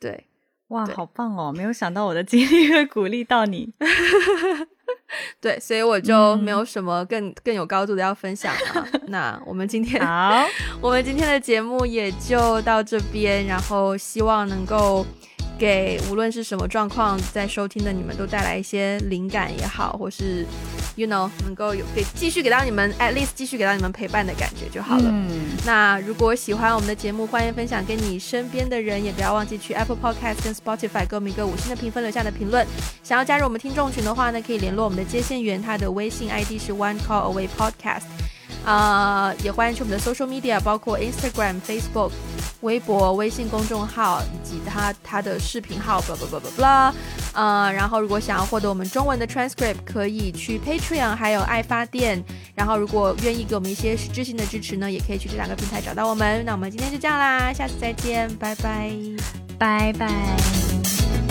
[0.00, 0.26] 对，
[0.68, 1.52] 哇，好棒哦！
[1.52, 3.72] 没有想到我的经历会鼓励到你。
[5.40, 8.88] 对，所以我就没有什么更更有高度的要分享了。
[9.08, 10.44] 那我们今天好，
[10.82, 15.06] 我们今天的节目也就到这边，然后希望能够。
[15.58, 20.46] 给无论是什么状况，在收听的你们都带来一些灵感也好，或是
[20.94, 25.04] you know 能够有给继续给到你们 at least 继续给到你们陪伴的感觉就好了。
[25.06, 25.28] 嗯
[25.66, 32.66] 那如果喜欢我们的节目，欢迎分享给你身边的人，也不要忘记去 Apple Podcast 跟 Spotify 给我们一个五星的评分，留下的评论。
[33.02, 38.04] 想要加入我们听众群的话呢，可以联络我们的接线员，他的微信 ID 是 One Call Away Podcast。
[38.64, 42.10] 啊，也欢迎去我们的 social media，包括 Instagram、Facebook、
[42.60, 46.92] 微博、微信公众号以及他他的视频号，blah blah blah blah blah。
[47.32, 52.22] 呃，然后如果想要获得我们中文的 transcript，可以去 Patreon，还有爱发电。
[52.54, 56.44] 然后如果愿意给我们一些实质性的支持呢，也可以去这两个平台找到我们。
[56.44, 58.90] 那我们今天就这样啦，下次再见，拜拜，
[59.58, 61.27] 拜拜。